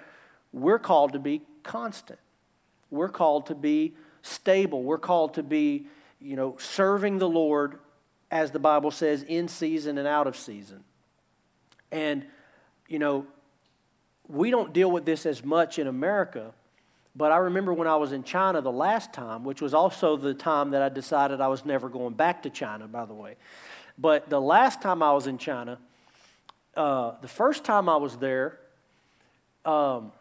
[0.51, 2.19] We're called to be constant.
[2.95, 4.83] We're called to be stable.
[4.83, 5.87] We're called to be,
[6.19, 7.79] you know, serving the Lord,
[8.31, 10.83] as the Bible says, in season and out of season.
[11.91, 12.25] And,
[12.87, 13.27] you know,
[14.27, 16.53] we don't deal with this as much in America,
[17.15, 20.33] but I remember when I was in China the last time, which was also the
[20.33, 23.35] time that I decided I was never going back to China, by the way.
[23.97, 25.77] But the last time I was in China,
[26.75, 28.59] uh, the first time I was there,
[29.63, 30.11] um,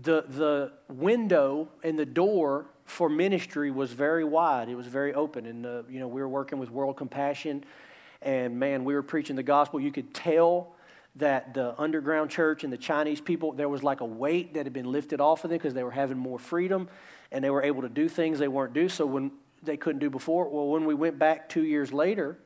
[0.00, 4.68] the, the window and the door for ministry was very wide.
[4.68, 5.46] It was very open.
[5.46, 7.64] And, uh, you know, we were working with World Compassion,
[8.20, 9.80] and man, we were preaching the gospel.
[9.80, 10.74] You could tell
[11.16, 14.72] that the underground church and the Chinese people, there was like a weight that had
[14.72, 16.88] been lifted off of them because they were having more freedom
[17.30, 19.30] and they were able to do things they weren't do so when
[19.62, 20.48] they couldn't do before.
[20.48, 22.36] Well, when we went back two years later,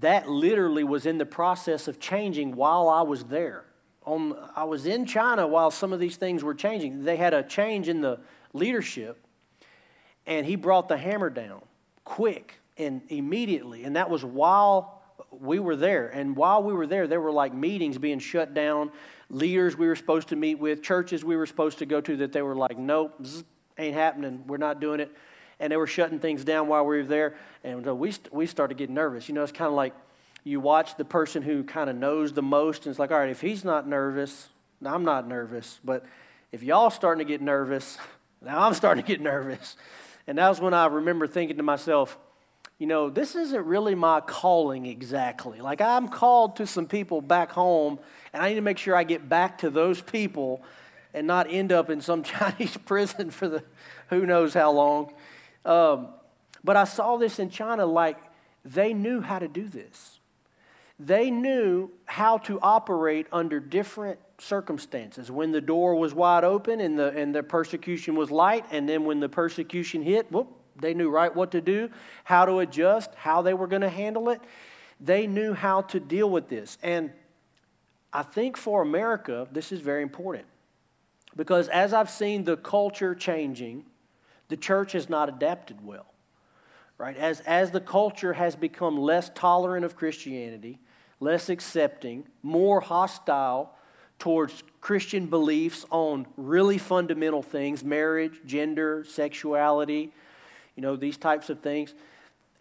[0.00, 3.64] that literally was in the process of changing while I was there.
[4.04, 7.04] On, I was in China while some of these things were changing.
[7.04, 8.20] They had a change in the
[8.52, 9.18] leadership,
[10.26, 11.62] and he brought the hammer down
[12.04, 13.84] quick and immediately.
[13.84, 16.08] And that was while we were there.
[16.08, 18.90] And while we were there, there were like meetings being shut down,
[19.30, 22.32] leaders we were supposed to meet with, churches we were supposed to go to that
[22.32, 23.24] they were like, nope,
[23.78, 24.44] ain't happening.
[24.46, 25.12] We're not doing it.
[25.60, 27.36] And they were shutting things down while we were there.
[27.62, 29.28] And so we, we started getting nervous.
[29.28, 29.94] You know, it's kind of like
[30.44, 33.30] you watch the person who kind of knows the most, and it's like, all right,
[33.30, 34.48] if he's not nervous,
[34.80, 35.80] now I'm not nervous.
[35.82, 36.04] But
[36.52, 37.98] if y'all starting to get nervous,
[38.42, 39.76] now I'm starting to get nervous.
[40.26, 42.18] And that was when I remember thinking to myself,
[42.78, 45.60] you know, this isn't really my calling exactly.
[45.60, 47.98] Like, I'm called to some people back home,
[48.32, 50.62] and I need to make sure I get back to those people
[51.14, 53.64] and not end up in some Chinese prison for the
[54.10, 55.12] who knows how long.
[55.64, 56.08] Um,
[56.62, 58.18] but I saw this in China, like,
[58.64, 60.13] they knew how to do this.
[60.98, 65.30] They knew how to operate under different circumstances.
[65.30, 69.04] When the door was wide open and the, and the persecution was light, and then
[69.04, 71.90] when the persecution hit, whoop, they knew right what to do,
[72.24, 74.40] how to adjust, how they were going to handle it.
[75.00, 76.78] They knew how to deal with this.
[76.82, 77.12] And
[78.12, 80.46] I think for America, this is very important.
[81.36, 83.84] Because as I've seen the culture changing,
[84.48, 86.13] the church has not adapted well.
[86.96, 87.16] Right?
[87.16, 90.78] As, as the culture has become less tolerant of Christianity,
[91.20, 93.74] less accepting, more hostile
[94.18, 100.12] towards Christian beliefs on really fundamental things marriage, gender, sexuality,
[100.76, 101.94] you know, these types of things.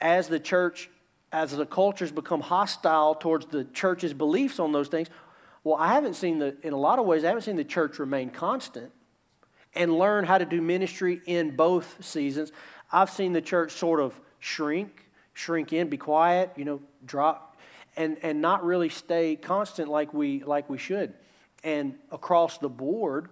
[0.01, 0.89] As the church,
[1.31, 5.09] as the cultures become hostile towards the church's beliefs on those things,
[5.63, 7.99] well, I haven't seen the, in a lot of ways, I haven't seen the church
[7.99, 8.91] remain constant
[9.75, 12.51] and learn how to do ministry in both seasons.
[12.91, 17.57] I've seen the church sort of shrink, shrink in, be quiet, you know, drop.
[17.95, 21.13] and, and not really stay constant like we, like we should.
[21.63, 23.29] And across the board,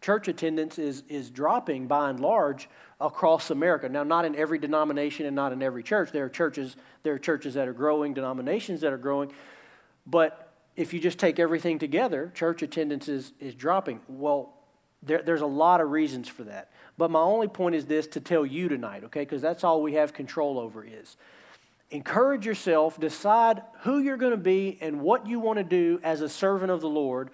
[0.00, 2.68] church attendance is, is dropping by and large
[3.00, 3.88] across America.
[3.88, 6.10] Now, not in every denomination and not in every church.
[6.10, 9.30] There are churches, there are churches that are growing, denominations that are growing.
[10.06, 14.00] But if you just take everything together, church attendance is, is dropping.
[14.08, 14.54] Well,
[15.02, 16.70] there, there's a lot of reasons for that.
[16.96, 19.20] But my only point is this to tell you tonight, okay?
[19.20, 21.16] Because that's all we have control over is
[21.90, 26.22] encourage yourself, decide who you're going to be and what you want to do as
[26.22, 27.30] a servant of the Lord.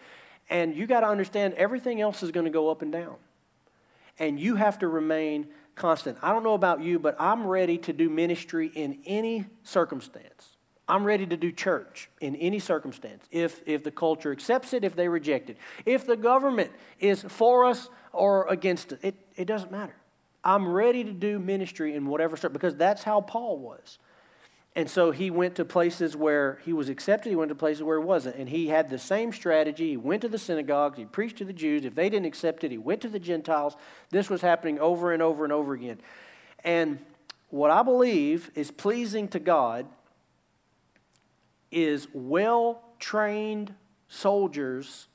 [0.50, 3.14] And you got to understand everything else is going to go up and down.
[4.18, 6.18] And you have to remain constant.
[6.20, 10.56] I don't know about you, but I'm ready to do ministry in any circumstance.
[10.88, 13.24] I'm ready to do church in any circumstance.
[13.30, 15.56] If, if the culture accepts it, if they reject it.
[15.86, 19.94] If the government is for us or against it, it, it doesn't matter.
[20.42, 23.98] I'm ready to do ministry in whatever because that's how Paul was.
[24.76, 27.98] And so he went to places where he was accepted, he went to places where
[27.98, 28.36] he wasn't.
[28.36, 29.90] And he had the same strategy.
[29.90, 31.84] He went to the synagogues, he preached to the Jews.
[31.84, 33.76] If they didn't accept it, he went to the Gentiles.
[34.10, 35.98] This was happening over and over and over again.
[36.62, 37.00] And
[37.50, 39.86] what I believe is pleasing to God
[41.72, 43.74] is well trained
[44.08, 45.08] soldiers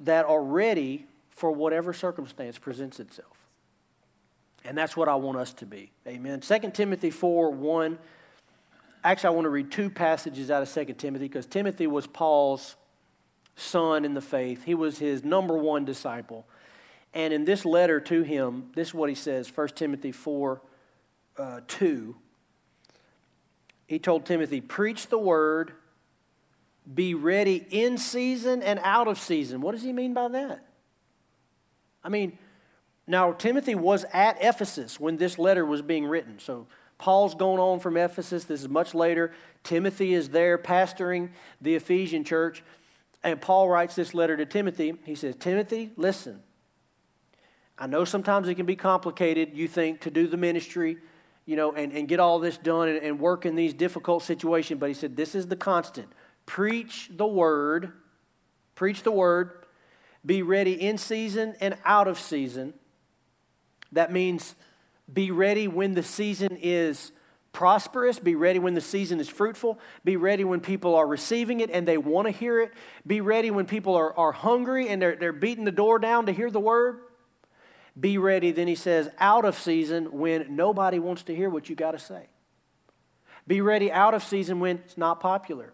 [0.00, 1.06] that are ready
[1.40, 3.36] for whatever circumstance presents itself.
[4.62, 5.90] And that's what I want us to be.
[6.06, 6.40] Amen.
[6.40, 7.98] 2 Timothy 4 1
[9.02, 12.76] Actually, I want to read two passages out of 2 Timothy because Timothy was Paul's
[13.56, 14.64] son in the faith.
[14.64, 16.46] He was his number one disciple.
[17.14, 20.60] And in this letter to him, this is what he says 1 Timothy 4
[21.38, 22.14] uh, 2.
[23.86, 25.72] He told Timothy, Preach the word,
[26.92, 29.62] be ready in season and out of season.
[29.62, 30.66] What does he mean by that?
[32.02, 32.38] I mean,
[33.06, 36.38] now Timothy was at Ephesus when this letter was being written.
[36.38, 36.66] So
[36.98, 38.44] Paul's going on from Ephesus.
[38.44, 39.32] This is much later.
[39.64, 41.30] Timothy is there pastoring
[41.60, 42.62] the Ephesian church.
[43.22, 44.94] And Paul writes this letter to Timothy.
[45.04, 46.42] He says, Timothy, listen.
[47.78, 50.98] I know sometimes it can be complicated, you think, to do the ministry,
[51.46, 54.78] you know, and, and get all this done and, and work in these difficult situations.
[54.78, 56.08] But he said, this is the constant.
[56.44, 57.92] Preach the word.
[58.74, 59.59] Preach the word.
[60.24, 62.74] Be ready in season and out of season.
[63.92, 64.54] That means
[65.12, 67.12] be ready when the season is
[67.52, 68.18] prosperous.
[68.18, 69.78] Be ready when the season is fruitful.
[70.04, 72.72] Be ready when people are receiving it and they want to hear it.
[73.06, 76.32] Be ready when people are, are hungry and they're, they're beating the door down to
[76.32, 77.00] hear the word.
[77.98, 81.74] Be ready, then he says, out of season when nobody wants to hear what you
[81.74, 82.26] got to say.
[83.46, 85.72] Be ready out of season when it's not popular.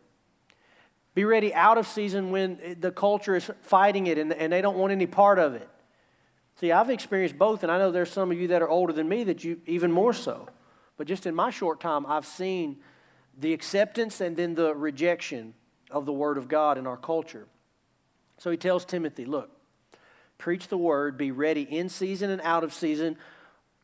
[1.17, 4.77] Be ready out of season when the culture is fighting it and, and they don't
[4.77, 5.67] want any part of it.
[6.61, 9.09] See, I've experienced both, and I know there's some of you that are older than
[9.09, 10.47] me that you even more so.
[10.99, 12.77] But just in my short time, I've seen
[13.39, 15.55] the acceptance and then the rejection
[15.91, 17.47] of the Word of God in our culture.
[18.37, 19.49] So he tells Timothy, look,
[20.37, 23.17] preach the Word, be ready in season and out of season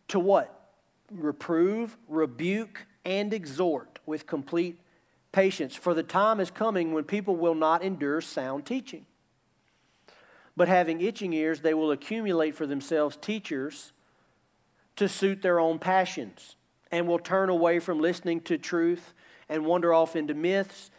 [0.09, 0.69] to what?
[1.11, 4.79] Reprove, rebuke, and exhort with complete
[5.33, 5.75] patience.
[5.75, 9.07] For the time is coming when people will not endure sound teaching
[10.57, 13.93] but having itching ears, they will accumulate for themselves teachers
[14.97, 16.57] to suit their own passions
[16.91, 19.15] and will turn away from listening to truth
[19.49, 20.91] and wander off into myths.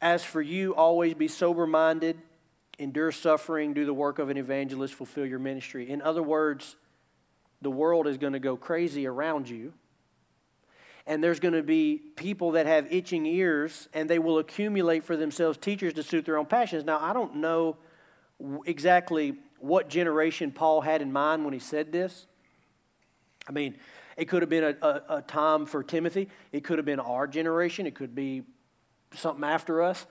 [0.00, 2.18] As for you, always be sober minded,
[2.78, 5.88] endure suffering, do the work of an evangelist, fulfill your ministry.
[5.88, 6.76] In other words,
[7.62, 9.72] the world is going to go crazy around you.
[11.08, 15.16] And there's going to be people that have itching ears, and they will accumulate for
[15.16, 16.84] themselves teachers to suit their own passions.
[16.84, 17.78] Now, I don't know
[18.66, 22.26] exactly what generation Paul had in mind when he said this.
[23.48, 23.76] I mean,
[24.18, 27.26] it could have been a, a, a, time for Timothy, it could have been our
[27.26, 28.42] generation, it could be
[29.14, 30.06] something after us.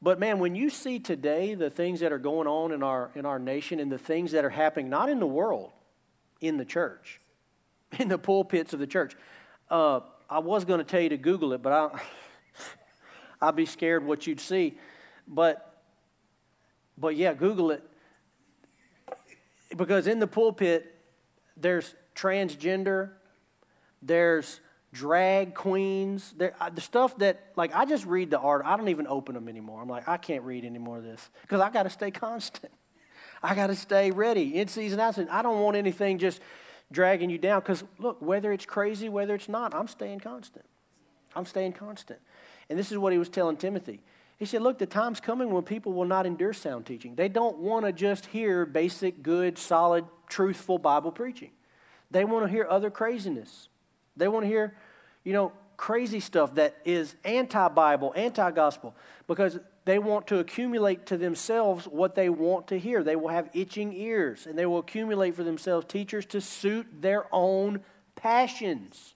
[0.00, 3.26] But man, when you see today the things that are going on in our, in
[3.26, 5.72] our nation and the things that are happening, not in the world,
[6.40, 7.20] in the church,
[7.98, 9.14] in the pulpits of the church,
[9.68, 10.00] uh,
[10.30, 12.00] I was going to tell you to Google it, but I,
[13.48, 14.78] I'd be scared what you'd see.
[15.26, 15.70] But
[17.00, 17.82] but yeah, Google it.
[19.76, 20.94] Because in the pulpit,
[21.56, 23.10] there's transgender,
[24.02, 24.60] there's
[24.92, 28.62] drag queens, there, the stuff that, like, I just read the art.
[28.66, 29.80] I don't even open them anymore.
[29.80, 32.72] I'm like, I can't read any more of this because I got to stay constant.
[33.42, 35.30] I got to stay ready in season, out season.
[35.30, 36.40] I don't want anything just
[36.92, 40.64] dragging you down because, look, whether it's crazy, whether it's not, I'm staying constant.
[41.34, 42.20] I'm staying constant.
[42.68, 44.00] And this is what he was telling Timothy.
[44.38, 47.14] He said, Look, the time's coming when people will not endure sound teaching.
[47.14, 51.50] They don't want to just hear basic, good, solid, truthful Bible preaching.
[52.10, 53.68] They want to hear other craziness.
[54.16, 54.74] They want to hear,
[55.24, 58.94] you know, crazy stuff that is anti Bible, anti gospel,
[59.26, 59.58] because
[59.90, 63.02] they want to accumulate to themselves what they want to hear.
[63.02, 67.26] They will have itching ears, and they will accumulate for themselves teachers to suit their
[67.34, 67.80] own
[68.14, 69.14] passions.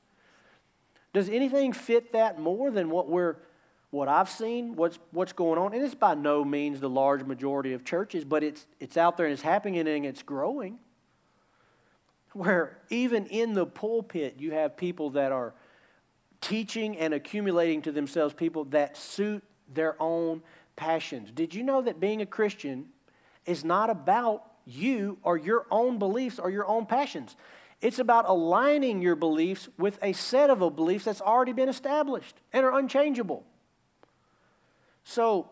[1.12, 3.36] Does anything fit that more than what we're
[3.90, 5.72] what I've seen, what's what's going on?
[5.72, 9.26] And it's by no means the large majority of churches, but it's it's out there
[9.26, 10.80] and it's happening and it's growing.
[12.32, 15.54] Where even in the pulpit you have people that are
[16.40, 20.42] teaching and accumulating to themselves people that suit their own
[20.76, 21.30] passions.
[21.30, 22.86] Did you know that being a Christian
[23.46, 27.36] is not about you or your own beliefs or your own passions?
[27.80, 32.64] It's about aligning your beliefs with a set of beliefs that's already been established and
[32.64, 33.44] are unchangeable.
[35.04, 35.50] So,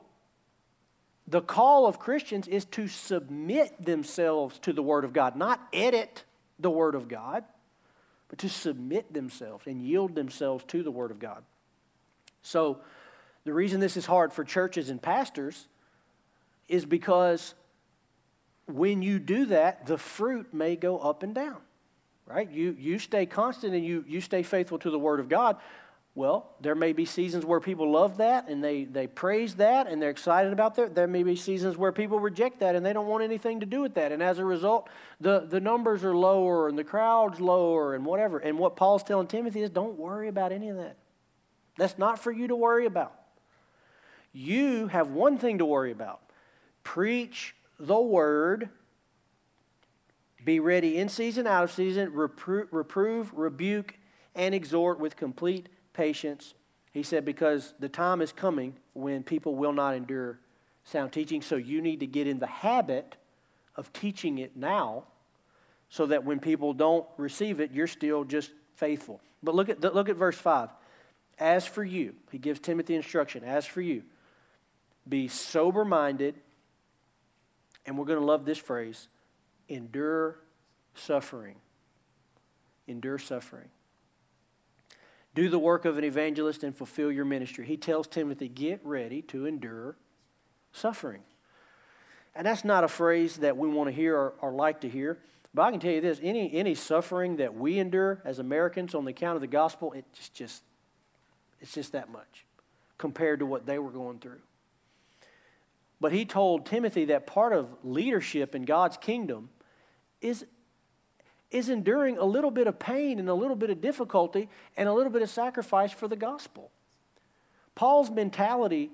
[1.29, 6.25] the call of Christians is to submit themselves to the Word of God, not edit
[6.59, 7.45] the Word of God,
[8.29, 11.45] but to submit themselves and yield themselves to the Word of God.
[12.43, 12.81] So,
[13.45, 15.67] the reason this is hard for churches and pastors
[16.69, 17.55] is because
[18.67, 21.59] when you do that, the fruit may go up and down,
[22.27, 22.51] right?
[22.51, 25.57] You, you stay constant and you, you stay faithful to the Word of God.
[26.15, 30.01] Well, there may be seasons where people love that and they, they praise that and
[30.01, 30.95] they're excited about that.
[30.95, 33.81] There may be seasons where people reject that and they don't want anything to do
[33.81, 34.13] with that.
[34.13, 34.89] And as a result,
[35.21, 38.39] the, the numbers are lower and the crowd's lower and whatever.
[38.39, 40.97] And what Paul's telling Timothy is don't worry about any of that.
[41.79, 43.22] That's not for you to worry about.
[44.33, 46.21] You have one thing to worry about
[46.83, 48.69] preach the word,
[50.45, 53.99] be ready in season, out of season, reprove, reprove rebuke,
[54.35, 56.55] and exhort with complete patience.
[56.93, 60.39] He said, because the time is coming when people will not endure
[60.85, 63.17] sound teaching, so you need to get in the habit
[63.77, 65.05] of teaching it now
[65.89, 69.21] so that when people don't receive it, you're still just faithful.
[69.43, 70.71] But look at, look at verse 5.
[71.39, 73.45] As for you, he gives Timothy instruction.
[73.45, 74.03] As for you,
[75.09, 76.35] be sober minded,
[77.87, 79.09] and we're going to love this phrase
[79.69, 80.39] endure
[80.95, 81.57] suffering.
[82.87, 83.69] Endure suffering.
[85.35, 87.65] Do the work of an evangelist and fulfill your ministry.
[87.65, 89.97] He tells Timothy, get ready to endure
[90.73, 91.23] suffering.
[92.35, 95.19] And that's not a phrase that we want to hear or, or, like to hear.
[95.55, 99.05] But I can tell you this any, any suffering that we endure as Americans on
[99.05, 100.63] the account of the gospel, it's just,
[101.61, 102.47] it's just that much
[102.99, 104.41] compared to what they were going through.
[106.03, 109.51] But he told Timothy that part of leadership in God's kingdom
[110.21, 110.45] is,
[111.53, 114.93] is enduring a little bit of pain and a little bit of difficulty and a
[114.93, 116.73] little bit of sacrifice for the gospel.
[117.77, 118.91] Paul's mentality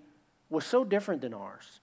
[0.51, 1.81] was so different than ours.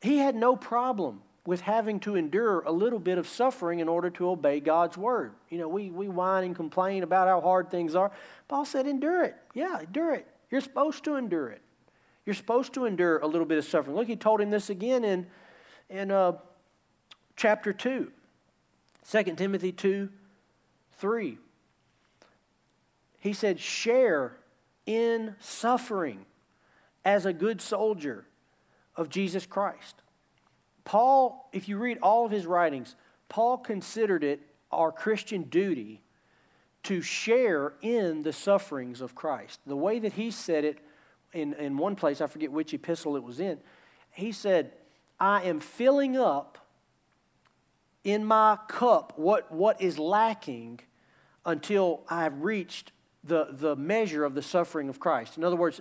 [0.00, 4.08] He had no problem with having to endure a little bit of suffering in order
[4.08, 5.34] to obey God's word.
[5.50, 8.10] You know, we, we whine and complain about how hard things are.
[8.48, 9.36] Paul said, endure it.
[9.52, 10.26] Yeah, endure it.
[10.50, 11.61] You're supposed to endure it.
[12.24, 13.96] You're supposed to endure a little bit of suffering.
[13.96, 15.26] Look, he told him this again in,
[15.88, 16.32] in uh,
[17.36, 18.10] chapter 2,
[19.10, 20.08] 2 Timothy 2
[20.98, 21.38] 3.
[23.18, 24.36] He said, Share
[24.86, 26.26] in suffering
[27.04, 28.24] as a good soldier
[28.96, 29.96] of Jesus Christ.
[30.84, 32.94] Paul, if you read all of his writings,
[33.28, 36.02] Paul considered it our Christian duty
[36.84, 39.60] to share in the sufferings of Christ.
[39.66, 40.78] The way that he said it
[41.32, 43.58] in, in one place, I forget which epistle it was in,
[44.10, 44.72] he said,
[45.18, 46.58] I am filling up
[48.04, 50.80] in my cup what, what is lacking
[51.44, 52.92] until I have reached
[53.24, 55.36] the, the measure of the suffering of Christ.
[55.36, 55.80] In other words,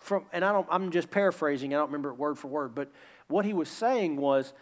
[0.00, 2.90] from, and I don't, I'm just paraphrasing, I don't remember it word for word, but
[3.28, 4.52] what he was saying was,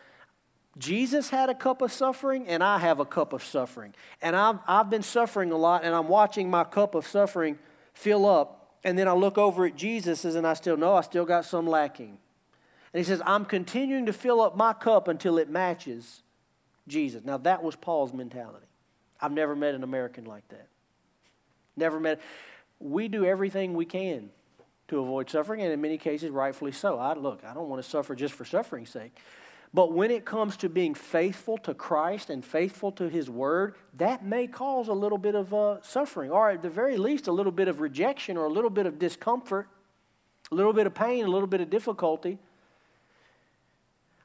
[0.78, 3.92] Jesus had a cup of suffering, and I have a cup of suffering.
[4.22, 7.58] And I've, I've been suffering a lot, and I'm watching my cup of suffering
[7.92, 11.24] fill up and then I look over at Jesus and I still know I still
[11.24, 12.18] got some lacking.
[12.92, 16.22] And he says, I'm continuing to fill up my cup until it matches
[16.86, 17.24] Jesus.
[17.24, 18.66] Now, that was Paul's mentality.
[19.20, 20.66] I've never met an American like that.
[21.76, 22.20] Never met.
[22.80, 24.30] We do everything we can
[24.88, 26.98] to avoid suffering, and in many cases, rightfully so.
[26.98, 29.16] I look, I don't want to suffer just for suffering's sake.
[29.74, 34.24] But when it comes to being faithful to Christ and faithful to His Word, that
[34.24, 37.52] may cause a little bit of uh, suffering, or at the very least, a little
[37.52, 39.68] bit of rejection, or a little bit of discomfort,
[40.50, 42.38] a little bit of pain, a little bit of difficulty.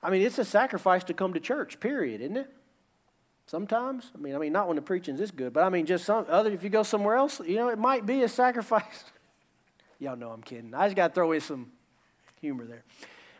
[0.03, 2.53] I mean, it's a sacrifice to come to church, period, isn't it?
[3.45, 6.03] Sometimes, I mean, I mean, not when the preaching's this good, but I mean, just
[6.03, 6.51] some other.
[6.51, 9.05] If you go somewhere else, you know, it might be a sacrifice.
[9.99, 10.73] Y'all know I'm kidding.
[10.73, 11.71] I just got to throw in some
[12.41, 12.83] humor there,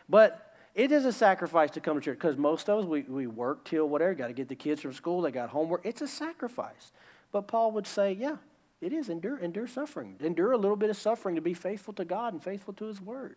[0.08, 0.47] but
[0.78, 3.64] it is a sacrifice to come to church because most of us, we, we work
[3.64, 5.80] till whatever, got to get the kids from school, they got homework.
[5.84, 6.92] It's a sacrifice.
[7.32, 8.36] But Paul would say, yeah,
[8.80, 10.14] It is endure, endure suffering.
[10.20, 13.00] Endure a little bit of suffering to be faithful to God and faithful to His
[13.00, 13.34] Word.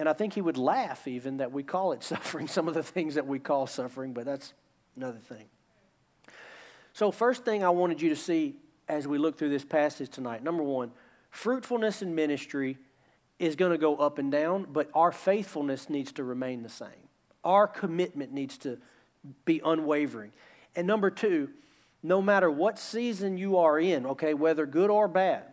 [0.00, 2.82] And I think He would laugh even that we call it suffering, some of the
[2.82, 4.54] things that we call suffering, but that's
[4.96, 5.44] another thing.
[6.92, 8.56] So, first thing I wanted you to see
[8.88, 10.90] as we look through this passage tonight number one,
[11.30, 12.78] fruitfulness in ministry
[13.38, 16.88] is going to go up and down, but our faithfulness needs to remain the same.
[17.44, 18.78] Our commitment needs to
[19.44, 20.32] be unwavering.
[20.74, 21.50] And number two,
[22.02, 25.44] no matter what season you are in, okay, whether good or bad,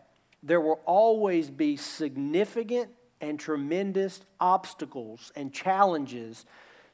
[0.44, 2.90] there will always be significant
[3.22, 6.46] and tremendous obstacles and challenges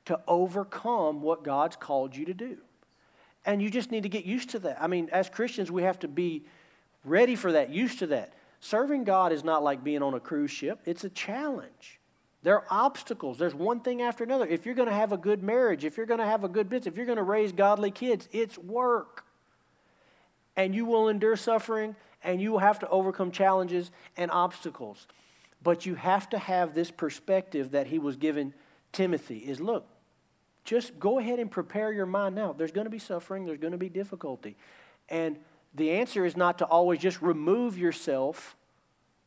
[0.05, 2.57] to overcome what God's called you to do.
[3.45, 4.81] And you just need to get used to that.
[4.81, 6.45] I mean, as Christians, we have to be
[7.03, 8.33] ready for that, used to that.
[8.61, 11.99] Serving God is not like being on a cruise ship, it's a challenge.
[12.43, 13.37] There are obstacles.
[13.37, 14.47] There's one thing after another.
[14.47, 16.69] If you're going to have a good marriage, if you're going to have a good
[16.69, 19.25] business, if you're going to raise godly kids, it's work.
[20.55, 25.07] And you will endure suffering and you will have to overcome challenges and obstacles.
[25.63, 28.53] But you have to have this perspective that he was given
[28.91, 29.87] Timothy is look,
[30.63, 32.53] just go ahead and prepare your mind now.
[32.53, 34.55] There's going to be suffering, there's going to be difficulty.
[35.09, 35.37] And
[35.73, 38.55] the answer is not to always just remove yourself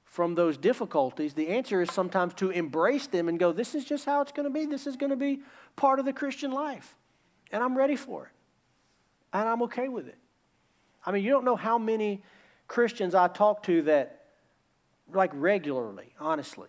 [0.04, 1.34] from those difficulties.
[1.34, 4.44] The answer is sometimes to embrace them and go, this is just how it's going
[4.44, 4.66] to be.
[4.66, 5.40] This is going to be
[5.74, 6.96] part of the Christian life.
[7.50, 8.32] And I'm ready for it.
[9.32, 10.18] And I'm okay with it.
[11.04, 12.22] I mean, you don't know how many
[12.68, 14.26] Christians I talk to that,
[15.12, 16.68] like regularly, honestly,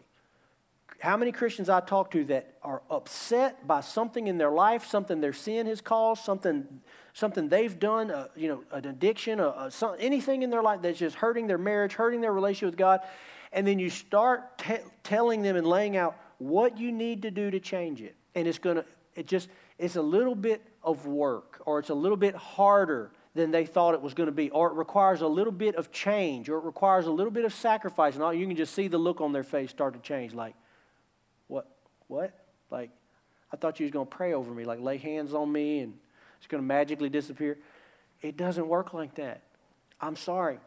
[0.99, 5.21] how many Christians I talk to that are upset by something in their life, something
[5.21, 6.65] their sin has caused, something,
[7.13, 10.81] something they've done, uh, you know, an addiction, uh, uh, some, anything in their life
[10.81, 13.01] that's just hurting their marriage, hurting their relationship with God,
[13.51, 17.51] and then you start te- telling them and laying out what you need to do
[17.51, 18.85] to change it, and it's going to,
[19.15, 23.51] it just, it's a little bit of work, or it's a little bit harder than
[23.51, 26.49] they thought it was going to be, or it requires a little bit of change,
[26.49, 28.97] or it requires a little bit of sacrifice, and all you can just see the
[28.97, 30.55] look on their face start to change, like
[32.07, 32.33] what?
[32.69, 32.89] Like,
[33.51, 35.93] I thought you was going to pray over me, like lay hands on me and
[36.37, 37.57] it's going to magically disappear.
[38.21, 39.41] It doesn't work like that.
[40.01, 40.59] I'm sorry.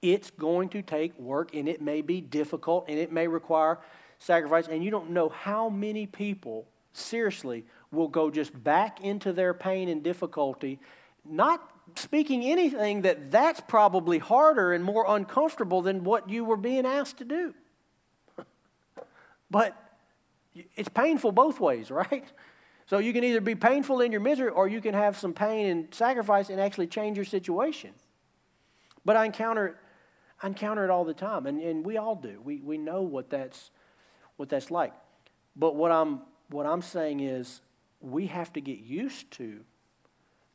[0.00, 3.78] It's going to take work and it may be difficult and it may require
[4.18, 4.68] sacrifice.
[4.68, 9.88] And you don't know how many people, seriously, will go just back into their pain
[9.88, 10.78] and difficulty,
[11.24, 16.86] not speaking anything that that's probably harder and more uncomfortable than what you were being
[16.86, 17.54] asked to do.
[19.50, 19.87] but
[20.54, 22.24] it's painful both ways, right?
[22.86, 25.66] So you can either be painful in your misery or you can have some pain
[25.66, 27.90] and sacrifice and actually change your situation.
[29.04, 29.76] But I encounter it,
[30.42, 32.40] I encounter it all the time, and, and we all do.
[32.42, 33.70] We, we know what that's,
[34.36, 34.94] what that's like.
[35.54, 37.60] But what I'm, what I'm saying is
[38.00, 39.60] we have to get used to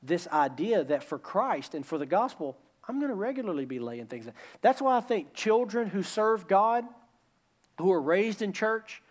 [0.02, 4.08] this idea that for Christ and for the gospel, I'm going to regularly be laying
[4.08, 4.34] things down.
[4.62, 6.84] That's why I think children who serve God,
[7.80, 9.02] who are raised in church,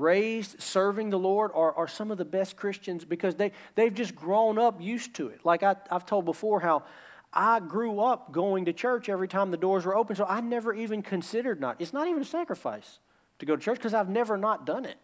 [0.00, 4.14] raised serving the Lord are, are some of the best Christians because they, they've just
[4.14, 5.44] grown up used to it.
[5.44, 6.84] Like I, I've told before how
[7.32, 10.72] I grew up going to church every time the doors were open, so I never
[10.72, 11.80] even considered not.
[11.80, 12.98] It's not even a sacrifice
[13.40, 14.96] to go to church because I've never not done it.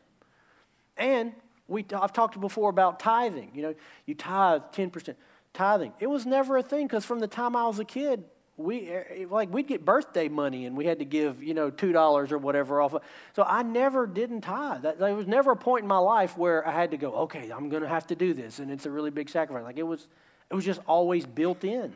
[0.96, 1.32] And
[1.66, 3.50] we, I've talked before about tithing.
[3.54, 3.74] You know,
[4.06, 5.14] you tithe 10%.
[5.52, 5.92] Tithing.
[5.98, 8.24] It was never a thing because from the time I was a kid,
[8.60, 11.92] we eh, like we'd get birthday money and we had to give you know two
[11.92, 12.94] dollars or whatever off.
[13.34, 14.82] So I never didn't tithe.
[14.82, 17.12] There was never a point in my life where I had to go.
[17.22, 19.64] Okay, I'm going to have to do this, and it's a really big sacrifice.
[19.64, 20.06] Like it was,
[20.50, 21.94] it was just always built in.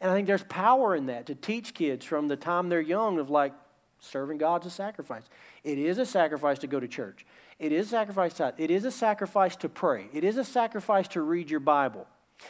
[0.00, 3.18] And I think there's power in that to teach kids from the time they're young
[3.18, 3.52] of like
[4.00, 5.22] serving God's a sacrifice.
[5.62, 7.24] It is a sacrifice to go to church.
[7.58, 10.08] It is a sacrifice to It is a sacrifice to pray.
[10.12, 12.06] It is a sacrifice to read your Bible.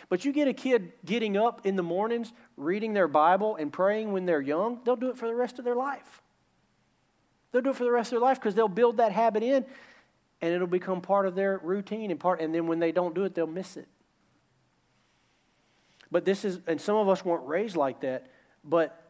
[0.09, 4.13] But you get a kid getting up in the mornings, reading their Bible, and praying
[4.13, 6.23] when they're young, they'll do it for the rest of their life.
[7.53, 9.65] They'll do it for the rest of their life because they'll build that habit in
[10.41, 13.25] and it'll become part of their routine and part and then when they don't do
[13.25, 13.87] it, they'll miss it.
[16.11, 18.27] But this is and some of us weren't raised like that,
[18.65, 19.09] but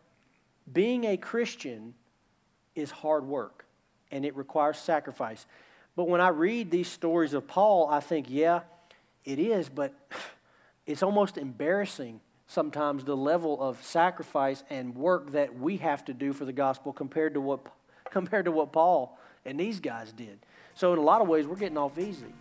[0.70, 1.95] being a Christian
[2.74, 3.64] is hard work
[4.11, 5.47] and it requires sacrifice.
[5.97, 8.61] But when I read these stories of Paul, I think, yeah,
[9.24, 9.95] it is, but
[10.87, 16.32] it's almost embarrassing sometimes the level of sacrifice and work that we have to do
[16.32, 17.66] for the gospel compared to what
[18.11, 20.39] compared to what Paul and these guys did.
[20.74, 22.32] So in a lot of ways we're getting off easy.